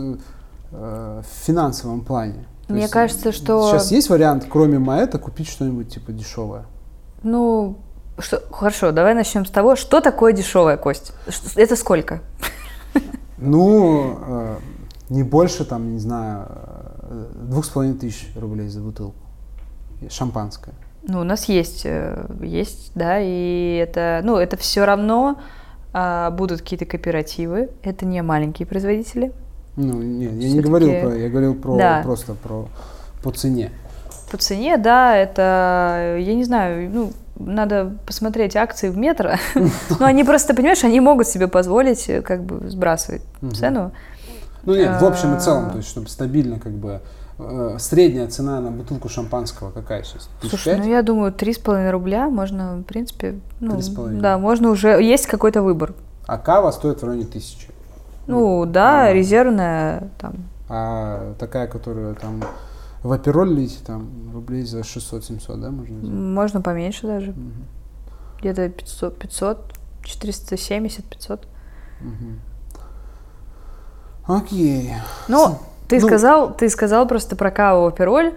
[0.71, 2.45] э, в финансовом плане?
[2.67, 6.65] То Мне есть, кажется, что- сейчас есть вариант, кроме Маэта, купить что-нибудь типа дешевое.
[7.23, 7.77] Ну,
[8.17, 11.11] что, хорошо, давай начнем с того, что такое дешевая кость.
[11.55, 12.21] Это сколько?
[13.37, 14.55] Ну, э,
[15.09, 19.17] не больше там, не знаю, э, двух с половиной тысяч рублей за бутылку.
[20.09, 20.73] Шампанское.
[21.07, 25.39] Ну, у нас есть, э, есть, да, и это, ну, это все равно
[25.93, 29.31] а, будут какие-то кооперативы, это не маленькие производители.
[29.75, 32.01] Ну, нет, я не говорил про, я говорил про Да.
[32.03, 32.67] просто про
[33.23, 33.71] по цене.
[34.31, 39.31] По цене, да, это, я не знаю, ну, надо посмотреть акции в метро.
[39.99, 43.21] Ну, они просто, понимаешь, они могут себе позволить э, как бы сбрасывать
[43.53, 43.91] цену.
[44.63, 45.69] Ну нет, в общем и целом, А.
[45.69, 47.01] то есть, чтобы стабильно как бы
[47.79, 50.29] средняя цена на бутылку шампанского какая сейчас?
[50.41, 54.19] Слушай, ну я думаю, три с половиной рубля можно, в принципе, ну, 3,5.
[54.21, 55.93] да, можно уже, есть какой-то выбор.
[56.27, 57.69] А кава стоит в районе тысячи.
[58.27, 59.13] Ну, да, нормально.
[59.19, 60.33] резервная, там,
[60.69, 62.43] А такая, которую там
[63.03, 66.11] в апероль там рублей за 600-700, да, можно взять?
[66.11, 67.65] можно поменьше даже, Мгм.
[68.39, 69.73] где-то 500, 500,
[70.03, 71.47] 470, 500.
[72.01, 72.39] Мгм.
[74.27, 74.91] Окей.
[75.27, 78.33] Ну, ты Ну- сказал, ты сказал просто про каву апероль.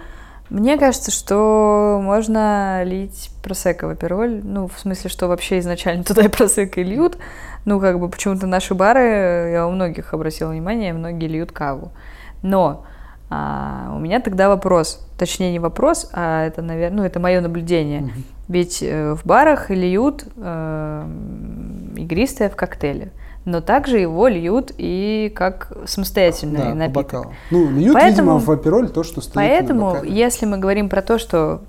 [0.50, 4.40] Мне кажется, что можно лить просека в апероль.
[4.42, 7.18] Ну, в смысле, что вообще изначально туда и просека и льют.
[7.64, 11.92] Ну, как бы почему-то наши бары, я у многих обратила внимание, многие льют каву.
[12.42, 12.86] Но
[13.30, 18.10] а, у меня тогда вопрос, точнее не вопрос, а это, наверное, ну, это мое наблюдение.
[18.48, 21.06] Ведь э, в барах льют э,
[21.96, 23.12] игристое в коктейле,
[23.44, 26.94] но также его льют и как самостоятельный Да, по напиток.
[27.04, 27.32] бокалу.
[27.50, 30.12] Ну, льют, Поэтому- видимо, в апероль то, что стоит на Поэтому, бокале.
[30.12, 31.62] если мы говорим про то, что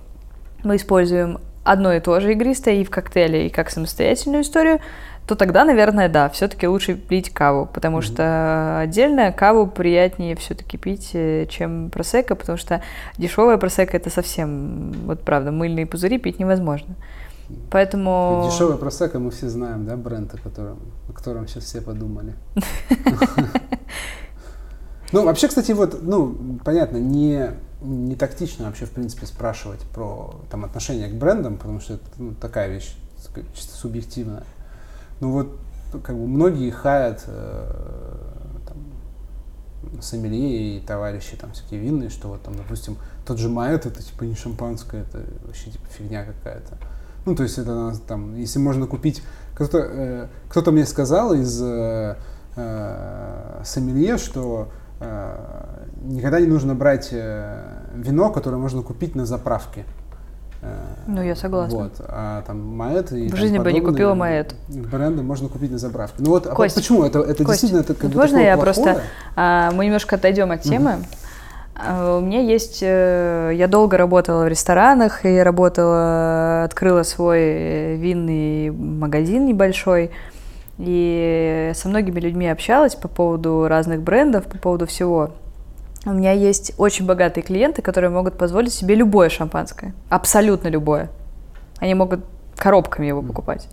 [0.63, 4.79] мы используем одно и то же игристое и в коктейле, и как самостоятельную историю,
[5.27, 8.01] то тогда, наверное, да, все-таки лучше пить каву, потому Мгм.
[8.03, 12.81] что отдельно каву приятнее все-таки пить, э, чем просека, потому что
[13.19, 16.95] дешевая просека это совсем, вот правда, мыльные пузыри пить невозможно.
[17.71, 18.47] Поэтому...
[18.51, 20.79] Дешевая просека, мы все знаем, да, бренд, о котором,
[21.09, 22.35] о котором сейчас все подумали.
[25.11, 30.65] Ну, вообще, кстати, вот, ну, понятно, не не тактично вообще, в принципе, спрашивать про там,
[30.65, 32.95] отношение к брендам, потому что это ну, такая вещь
[33.53, 34.43] чисто субъективная.
[35.21, 35.57] Ну вот,
[36.03, 38.15] как бы многие хаят э,
[38.67, 44.03] там, сомелье и товарищи там всякие винные, что вот там, допустим, тот же Маэт, это
[44.03, 46.77] типа не шампанское, это вообще типа фигня какая-то.
[47.29, 49.21] Ну, то есть это там, если можно купить...
[49.53, 52.15] Кто-то э, кто мне сказал из э,
[52.55, 54.69] э, сомелье, что
[54.99, 55.35] э,
[56.05, 57.61] никогда не нужно брать э,
[57.93, 59.85] вино, которое можно купить на заправке.
[60.63, 60.73] Э,
[61.05, 61.77] ну, я согласна.
[61.77, 61.93] Вот.
[61.99, 64.55] А там Маэт и В жизни бы не купила Маэт.
[64.67, 66.15] Бренды можно купить на заправке.
[66.17, 67.03] Ну вот, а Кость, а почему?
[67.03, 68.73] Это, это Кость, действительно это как можно я плохое?
[68.73, 69.01] просто...
[69.35, 70.93] А, мы немножко отойдем от темы.
[70.93, 71.05] Угу.
[71.81, 72.79] У меня есть...
[72.81, 76.63] Э, я долго работала в ресторанах и работала...
[76.63, 80.11] Открыла свой винный магазин небольшой.
[80.77, 85.31] И со многими людьми общалась по поводу разных брендов, по поводу всего.
[86.05, 89.93] У меня есть очень богатые клиенты, которые могут позволить себе любое шампанское.
[90.09, 91.09] Абсолютно любое.
[91.79, 92.21] Они могут
[92.57, 93.67] коробками его покупать.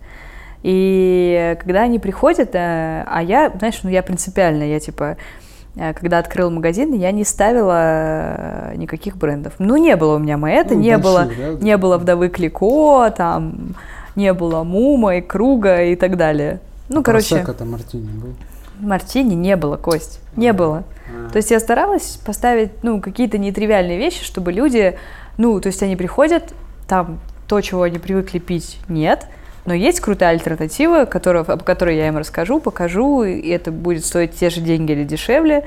[0.63, 5.45] И когда они приходят, э, а я, знаешь, ну я принципиально, я типа, Э,
[5.95, 9.55] когда открыл магазин, я не ставила э, никаких брендов.
[9.59, 11.64] Ну, не было у меня Маэта, ну, не, большие, было, да?
[11.64, 13.74] не было Вдовы Клико, там,
[14.14, 16.61] не было Мума и Круга и так далее.
[16.89, 17.37] Ну, короче...
[17.37, 18.35] это Мартини был?
[18.81, 20.85] Мартини не было, Кость, не а, было.
[21.09, 21.31] А.
[21.31, 24.97] То есть я старалась поставить, ну, какие-то нетривиальные вещи, чтобы люди,
[25.37, 26.55] ну, то есть они приходят,
[26.89, 27.18] там
[27.49, 29.27] то, чего они привыкли пить, нет,
[29.67, 34.35] но есть крутая альтернатива, которую, об которой я им расскажу, покажу, и это будет стоить
[34.37, 35.67] те же деньги или дешевле.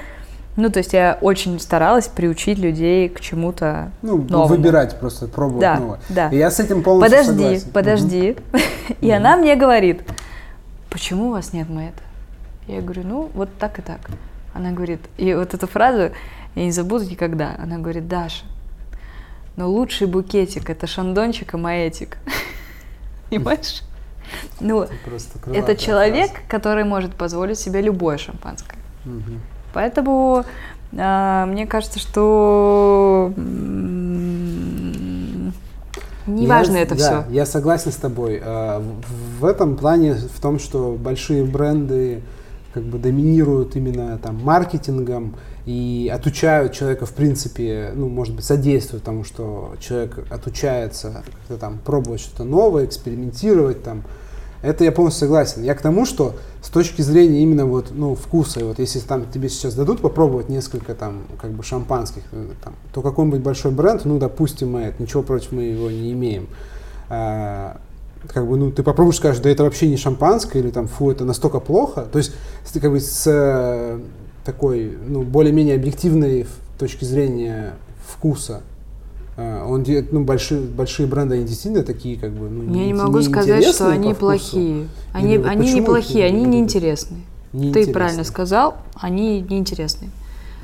[0.56, 4.48] Ну, то есть я очень старалась приучить людей к чему-то ну, новому.
[4.48, 6.00] выбирать просто, пробовать да, новое.
[6.10, 6.30] Да.
[6.30, 7.72] И я с этим полностью подожди, согласен.
[7.72, 8.96] Подожди, подожди.
[9.02, 10.02] И она мне говорит,
[10.90, 12.02] почему у вас нет мэта?
[12.68, 14.00] Я говорю, ну, вот так и так.
[14.54, 16.12] Она говорит, и вот эту фразу
[16.56, 17.56] я не забуду никогда.
[17.58, 18.46] Она говорит, Даша,
[19.56, 22.18] но лучший букетик– это шандончик и маэтик.
[23.30, 23.82] Понимаешь?
[24.60, 24.88] Ну,
[25.54, 28.78] это человек, который может позволить себе любое шампанское.
[29.06, 29.40] Угу.
[29.74, 30.44] Поэтому
[30.92, 33.34] э, мне кажется, что
[36.28, 37.34] неважно это да, все.
[37.34, 38.42] Я согласен с тобой.
[38.44, 38.84] А,
[39.40, 42.22] в этом плане, в том, что большие бренды
[42.74, 49.04] как бы доминируют именно там маркетингом и отучают человека, в принципе, ну, может быть, содействуют
[49.04, 54.04] тому, что человек отучается как-то там пробовать что-то новое, экспериментировать там,
[54.62, 55.64] это я полностью согласен.
[55.64, 59.48] Я к тому, что с точки зрения именно вот, ну, вкуса, вот если там тебе
[59.50, 64.20] сейчас дадут попробовать несколько там, как бы шампанских, э, там, то какой-нибудь большой бренд, ну,
[64.20, 66.48] допустим, это, ничего против мы его не имеем.
[67.10, 67.78] А,
[68.28, 71.24] как бы, ну, ты попробуешь, скажешь, да это вообще не шампанское, или там, фу, это
[71.24, 72.06] настолько плохо.
[72.12, 72.34] То есть,
[72.74, 74.00] как бы с э,
[74.44, 76.48] такой, ну, более-менее объективной
[76.78, 78.62] точки зрения вкуса,
[79.42, 82.94] а, он ну, большие, большие бренды, они действительно такие, как бы, ну, Я не, не
[82.94, 84.90] могу сказать, что они плохие.
[85.14, 87.22] Они, Или, они не плохие, они неинтересные.
[87.54, 90.12] Не Ты правильно сказал, они неинтересные.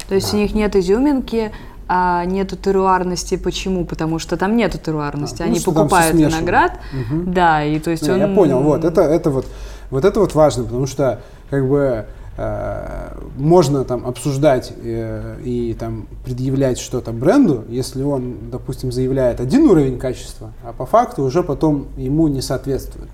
[0.09, 0.37] То есть да.
[0.37, 1.53] у них нет изюминки,
[1.87, 3.37] а нету теруарности.
[3.37, 3.85] Почему?
[3.85, 5.41] Потому что там нету теруарности.
[5.41, 6.79] А, Они покупают виноград.
[6.91, 7.31] Угу.
[7.31, 8.19] Да, и то есть Не, он...
[8.19, 9.45] Я понял, вот это, это вот,
[9.89, 12.07] вот это вот важно, потому что как бы
[12.37, 19.97] можно там обсуждать э, и там предъявлять что-то бренду, если он, допустим, заявляет один уровень
[19.97, 23.09] качества, а по факту уже потом ему не соответствует.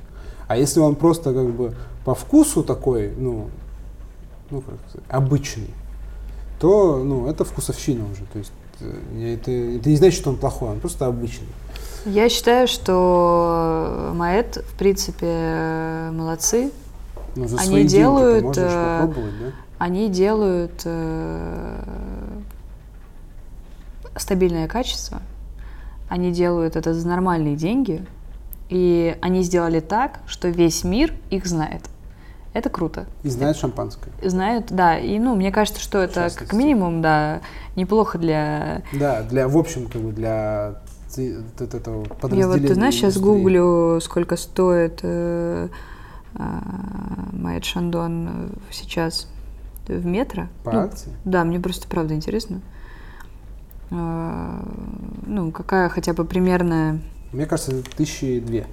[0.48, 3.50] А если он просто как бы по вкусу такой, ну,
[4.50, 5.70] ну как сказать, обычный,
[6.60, 8.24] то ну, это вкусовщина уже.
[8.34, 11.48] То есть э, это, это не значит, что он плохой, он просто обычный.
[12.06, 16.72] Я считаю, что Маэт, в принципе, молодцы,
[17.36, 19.10] ну, за они делают, э, да?
[19.78, 21.82] они делают э,
[24.16, 25.22] стабильное качество,
[26.10, 28.06] они делают это за нормальные деньги,
[28.70, 31.84] и они сделали так, что весь мир их знает.
[32.54, 33.06] Это круто.
[33.24, 34.12] И знают шампанское.
[34.22, 35.00] Знают, да.
[35.00, 37.42] И, ну, мне кажется, что это как минимум, да,
[37.78, 38.82] неплохо для...
[38.92, 40.82] Да, для, в общем, как бы для
[41.18, 45.70] вот этого подразделения Я вот, ты знаешь, сейчас гуглю, сколько стоит э,
[46.34, 49.28] Майет Шандон сейчас
[49.88, 50.48] в метро.
[50.64, 51.12] По ну, акции?
[51.26, 52.62] Да, мне просто правда интересно.
[53.90, 54.66] А,
[55.26, 57.00] ну, какая хотя бы примерная...
[57.34, 58.68] Мне кажется, тысячи две.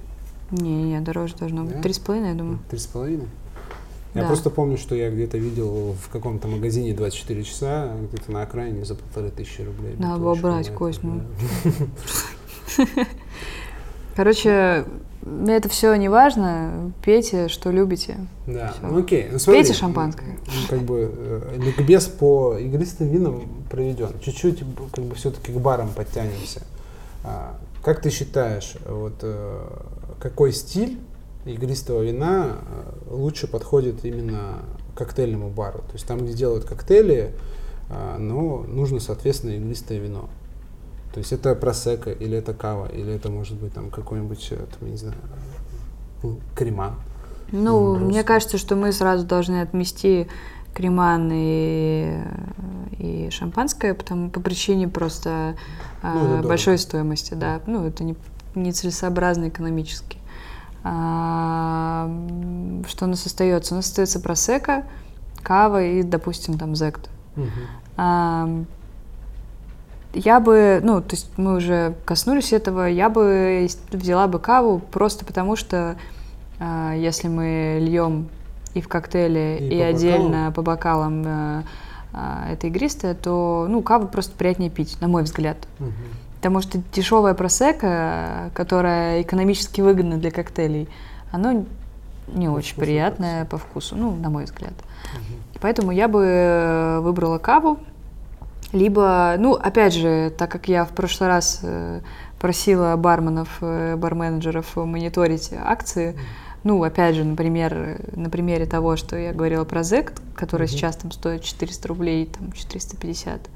[0.51, 1.81] Не-не, дороже должно быть.
[1.81, 2.59] Три с половиной, я думаю.
[2.69, 3.27] Три с половиной?
[4.15, 4.27] Я да.
[4.27, 8.95] просто помню, что я где-то видел в каком-то магазине 24 часа, где-то на окраине за
[8.95, 9.95] полторы тысячи рублей.
[9.99, 11.21] Надо было брать, Кость, ну.
[14.15, 14.85] Короче,
[15.47, 16.91] это все не важно.
[17.03, 18.17] Пейте, что любите.
[18.47, 19.27] Да, ну окей.
[19.31, 20.37] Ну, смотри, Пейте шампанское.
[20.69, 24.09] Как бы э, ликбез по игристым винам проведен.
[24.21, 24.63] Чуть-чуть
[24.93, 26.61] как бы все-таки к барам подтянемся.
[27.23, 29.67] А, Как ты считаешь, вот э,
[30.19, 30.99] какой стиль
[31.45, 34.59] игристого вина э, лучше подходит именно
[34.95, 35.79] коктейльному бару?
[35.79, 37.33] То есть там, где делают коктейли,
[37.89, 40.29] а, но нужно, соответственно, игристое вино.
[41.13, 44.79] То есть это просека, или это кава, или это может быть там какой-нибудь, э, там,
[44.81, 45.15] я не знаю,
[46.23, 46.95] ну, крема.
[47.51, 48.23] Ну, М, мне просто.
[48.27, 50.27] кажется, что мы сразу должны отмести
[50.75, 52.15] креман и,
[52.99, 55.55] и шампанское, потому по причине просто
[56.03, 56.47] а, Ну, это дорого.
[56.47, 57.59] большой стоимости, да.
[57.65, 58.15] Ну, это не,
[58.53, 60.17] нецелесообразно экономически.
[60.83, 62.07] А,
[62.87, 63.73] что у нас остается?
[63.73, 64.85] У нас остается просека,
[65.41, 67.09] кава и, допустим, там зект.
[67.35, 67.49] Мгм.
[67.97, 68.47] А,
[70.13, 75.23] Я бы, ну, то есть мы уже коснулись этого, я бы взяла бы каву просто
[75.23, 75.97] потому, что
[76.59, 78.27] а, если мы льем
[78.73, 81.63] и в коктейле, И и, по отдельно по бокалам а,
[82.11, 85.57] а, это игристое, то, ну, каву просто приятнее пить, на мой взгляд.
[85.77, 85.93] Мгм.
[86.37, 90.87] Потому что дешевая просека, которая экономически выгодна для коктейлей,
[91.31, 91.65] оно
[92.33, 94.73] не По очень вкусу приятное по вкусу, ну, на мой взгляд.
[95.13, 95.39] Мгм.
[95.61, 97.79] Поэтому я бы э, выбрала каву,
[98.71, 102.01] либо, ну, опять же, так как я в прошлый раз э,
[102.39, 106.15] просила барменов, э, барменеджеров мониторить акции,
[106.63, 110.71] ну, опять же, например, на примере того, что я говорила про зект, который Мгм.
[110.71, 113.49] сейчас там стоит 400 рублей, там 450,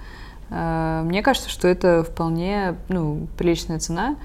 [0.50, 4.16] э, мне кажется, что это вполне, ну, приличная цена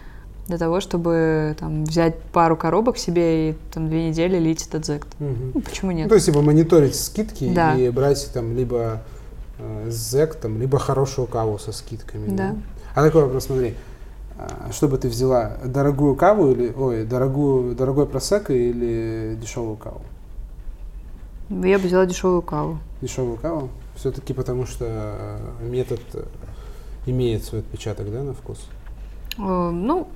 [0.47, 5.09] для того, чтобы там взять пару коробок себе и там две недели лить этот зект.
[5.19, 5.53] Мгм.
[5.55, 6.09] Ну, почему Ну, нет?
[6.09, 7.75] то есть, типа, мониторить скидки Да.
[7.75, 9.03] и брать там либо
[9.59, 12.29] э, зэк, там, либо хорошую каву со скидками.
[12.35, 12.57] Да.
[12.95, 13.75] А такой вопрос, смотри.
[14.39, 15.59] а, Что бы ты взяла?
[15.65, 20.01] Дорогую каву или, ой, дорогую, дорогой просека или дешевую каву?
[21.51, 22.79] Я бы взяла дешевую каву.
[23.01, 23.69] Дешевую каву?
[23.97, 26.25] Все-таки потому что э, метод э,
[27.07, 28.59] имеет свой отпечаток, да, на вкус?
[29.39, 30.09] Э, Ну,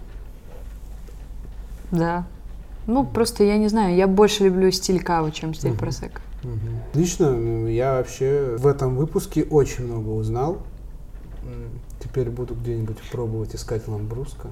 [1.91, 2.25] да.
[2.87, 5.79] Ну, просто я не знаю, я больше люблю стиль кавы, чем стиль Мгм.
[5.79, 6.21] просека.
[6.43, 6.81] Мгм.
[6.95, 10.59] Лично я вообще в этом выпуске очень много узнал.
[12.01, 14.49] Теперь буду где-нибудь пробовать искать ламбруско.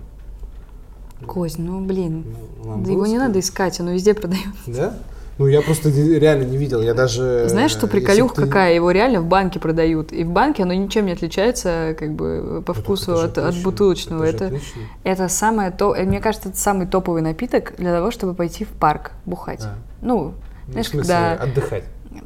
[1.26, 2.24] Кость, ну блин.
[2.64, 4.54] Ну, Да его не надо искать, оно везде продают.
[4.66, 4.94] Да?
[5.38, 6.82] Ну, я просто реально не видел.
[6.82, 7.46] Я даже...
[7.48, 8.74] Знаешь, что э, если приколюха ты- какая?
[8.74, 10.12] Его реально в банке продают.
[10.12, 13.38] И в банке оно ничем не отличается, как бы, по Ну, вкусу это же от,
[13.56, 14.24] от бутылочного.
[14.24, 14.80] Это, отлично.
[15.02, 18.68] это самое то, э, мне кажется, это самый топовый напиток для того, чтобы пойти в
[18.68, 19.60] парк бухать.
[19.60, 19.74] Да.
[20.02, 20.34] Ну,
[20.70, 21.84] знаешь, в смысле, когда отдыхать.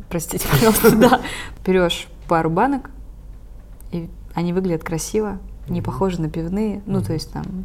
[0.09, 1.21] простите, пожалуйста, да.
[1.65, 2.91] Берешь пару банок,
[3.93, 5.39] и они выглядят красиво,
[5.69, 6.83] не похожи на пивные.
[6.87, 7.65] Ну, то есть там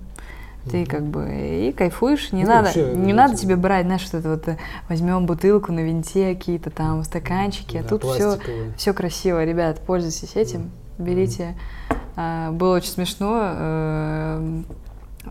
[0.70, 4.02] ты как бы и кайфуешь, не Ну, надо, вообще, не ну, надо тебе брать, знаешь,
[4.02, 4.58] что это вот э,
[4.90, 8.38] возьмем бутылку на винте, какие-то там стаканчики, а Да, тут все,
[8.78, 11.56] все красиво, ребят, пользуйтесь этим, берите.
[12.18, 13.40] А, Было очень смешно.
[13.42, 14.66] эм,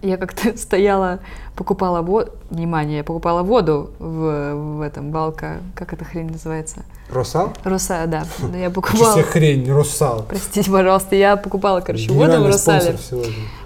[0.03, 1.20] Я как-то стояла,
[1.57, 6.84] покупала воду, внимание, я покупала воду в, в этом балка, как эта хрень называется?
[7.11, 7.53] Росал?
[7.64, 8.24] Руса, да.
[8.53, 9.14] Да, Я покупала.
[9.14, 10.24] себе хрень, Росал.
[10.28, 12.97] Простите, пожалуйста, я покупала, короче, воду в Росале.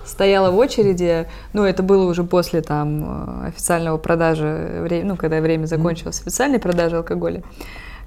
[0.05, 5.65] Стояла в очереди, ну, это было уже после там э, официального продажи, ну, когда время
[5.67, 7.43] закончилось, официальной продажи алкоголя.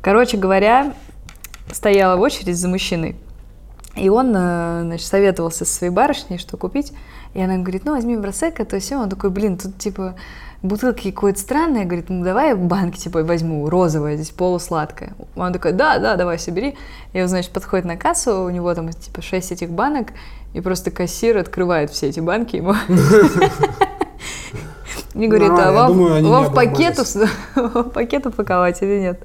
[0.02, 0.94] Короче говоря,
[1.72, 3.16] стояла в очередь за мужчиной.
[3.96, 6.94] И он, э, значит, советовался со своей барышней, что купить.
[7.34, 8.98] И она ему говорит, ну, возьми бросека, то все.
[8.98, 10.16] Он такой, блин, тут, типа,
[10.62, 11.86] бутылки какое-то странное.
[11.86, 15.14] Говорит, ну, давай в банке, типа, возьму, розовое, здесь полусладкое.
[15.36, 16.76] Он такой, да, да, давай, все бери.
[17.14, 20.10] И он, значит, подходит на кассу, у него там, типа, шесть этих банок,
[20.54, 22.74] и просто кассир открывает все эти банки ему.
[25.14, 27.32] И говорит, а Нормально, я вам, думаю, они не вам в пакет, обломались.
[27.56, 29.24] в пакет упаковать или нет?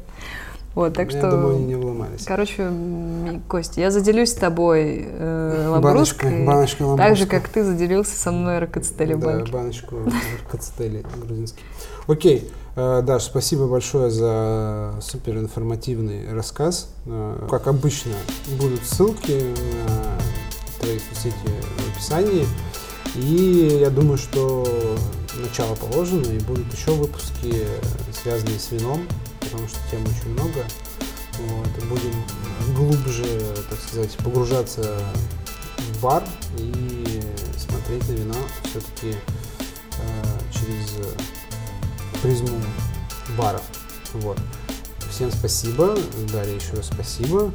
[0.75, 1.31] Вот, так Я что...
[1.33, 2.25] думаю, они не вломались.
[2.25, 2.71] Короче,
[3.49, 7.15] Костя, я заделюсь с тобой э, Баночка- ламбрусской, баночка так ламбруско.
[7.17, 9.53] же, как ты заделился со мной ракоцетели в Да, банке.
[9.53, 9.97] баночку
[10.51, 11.65] кацетели грузинский.
[12.07, 16.89] Окей, э, Даш, спасибо большое за супер информативный рассказ.
[17.07, 18.13] Э, Как обычно,
[18.61, 19.43] будут ссылки
[19.89, 21.35] на твои соцсети
[21.79, 22.47] в описании.
[23.17, 24.65] И я думаю, что
[25.37, 27.81] начало положено, и будут еще выпуски, э,
[28.13, 29.01] связанные с вином,
[29.41, 30.65] потому что тем очень много.
[31.39, 32.15] Вот, и будем
[32.75, 35.03] глубже, так сказать, погружаться
[35.79, 36.23] в бар
[36.59, 37.23] и
[37.57, 39.17] смотреть на вино все-таки
[40.53, 42.61] через э, призму
[43.37, 43.63] баров.
[44.13, 44.39] Вот.
[45.11, 45.97] Всем спасибо.
[46.33, 47.53] Дарья, еще раз спасибо.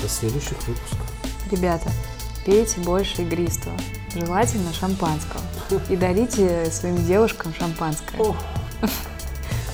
[0.00, 1.06] До следующих выпусков.
[1.50, 1.90] Ребята,
[2.44, 3.76] пейте больше игристого,
[4.14, 5.42] желательно шампанского.
[5.88, 8.34] и дарите своим девушкам шампанское.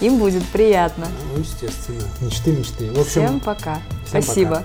[0.02, 1.06] Им будет приятно.
[1.32, 2.02] Ну, естественно.
[2.20, 2.90] Мечты, мечты.
[2.90, 3.80] В общем, всем пока.
[4.04, 4.64] Всем Спасибо.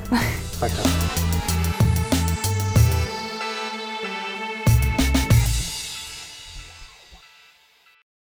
[0.60, 0.72] Пока.
[0.74, 1.37] пока.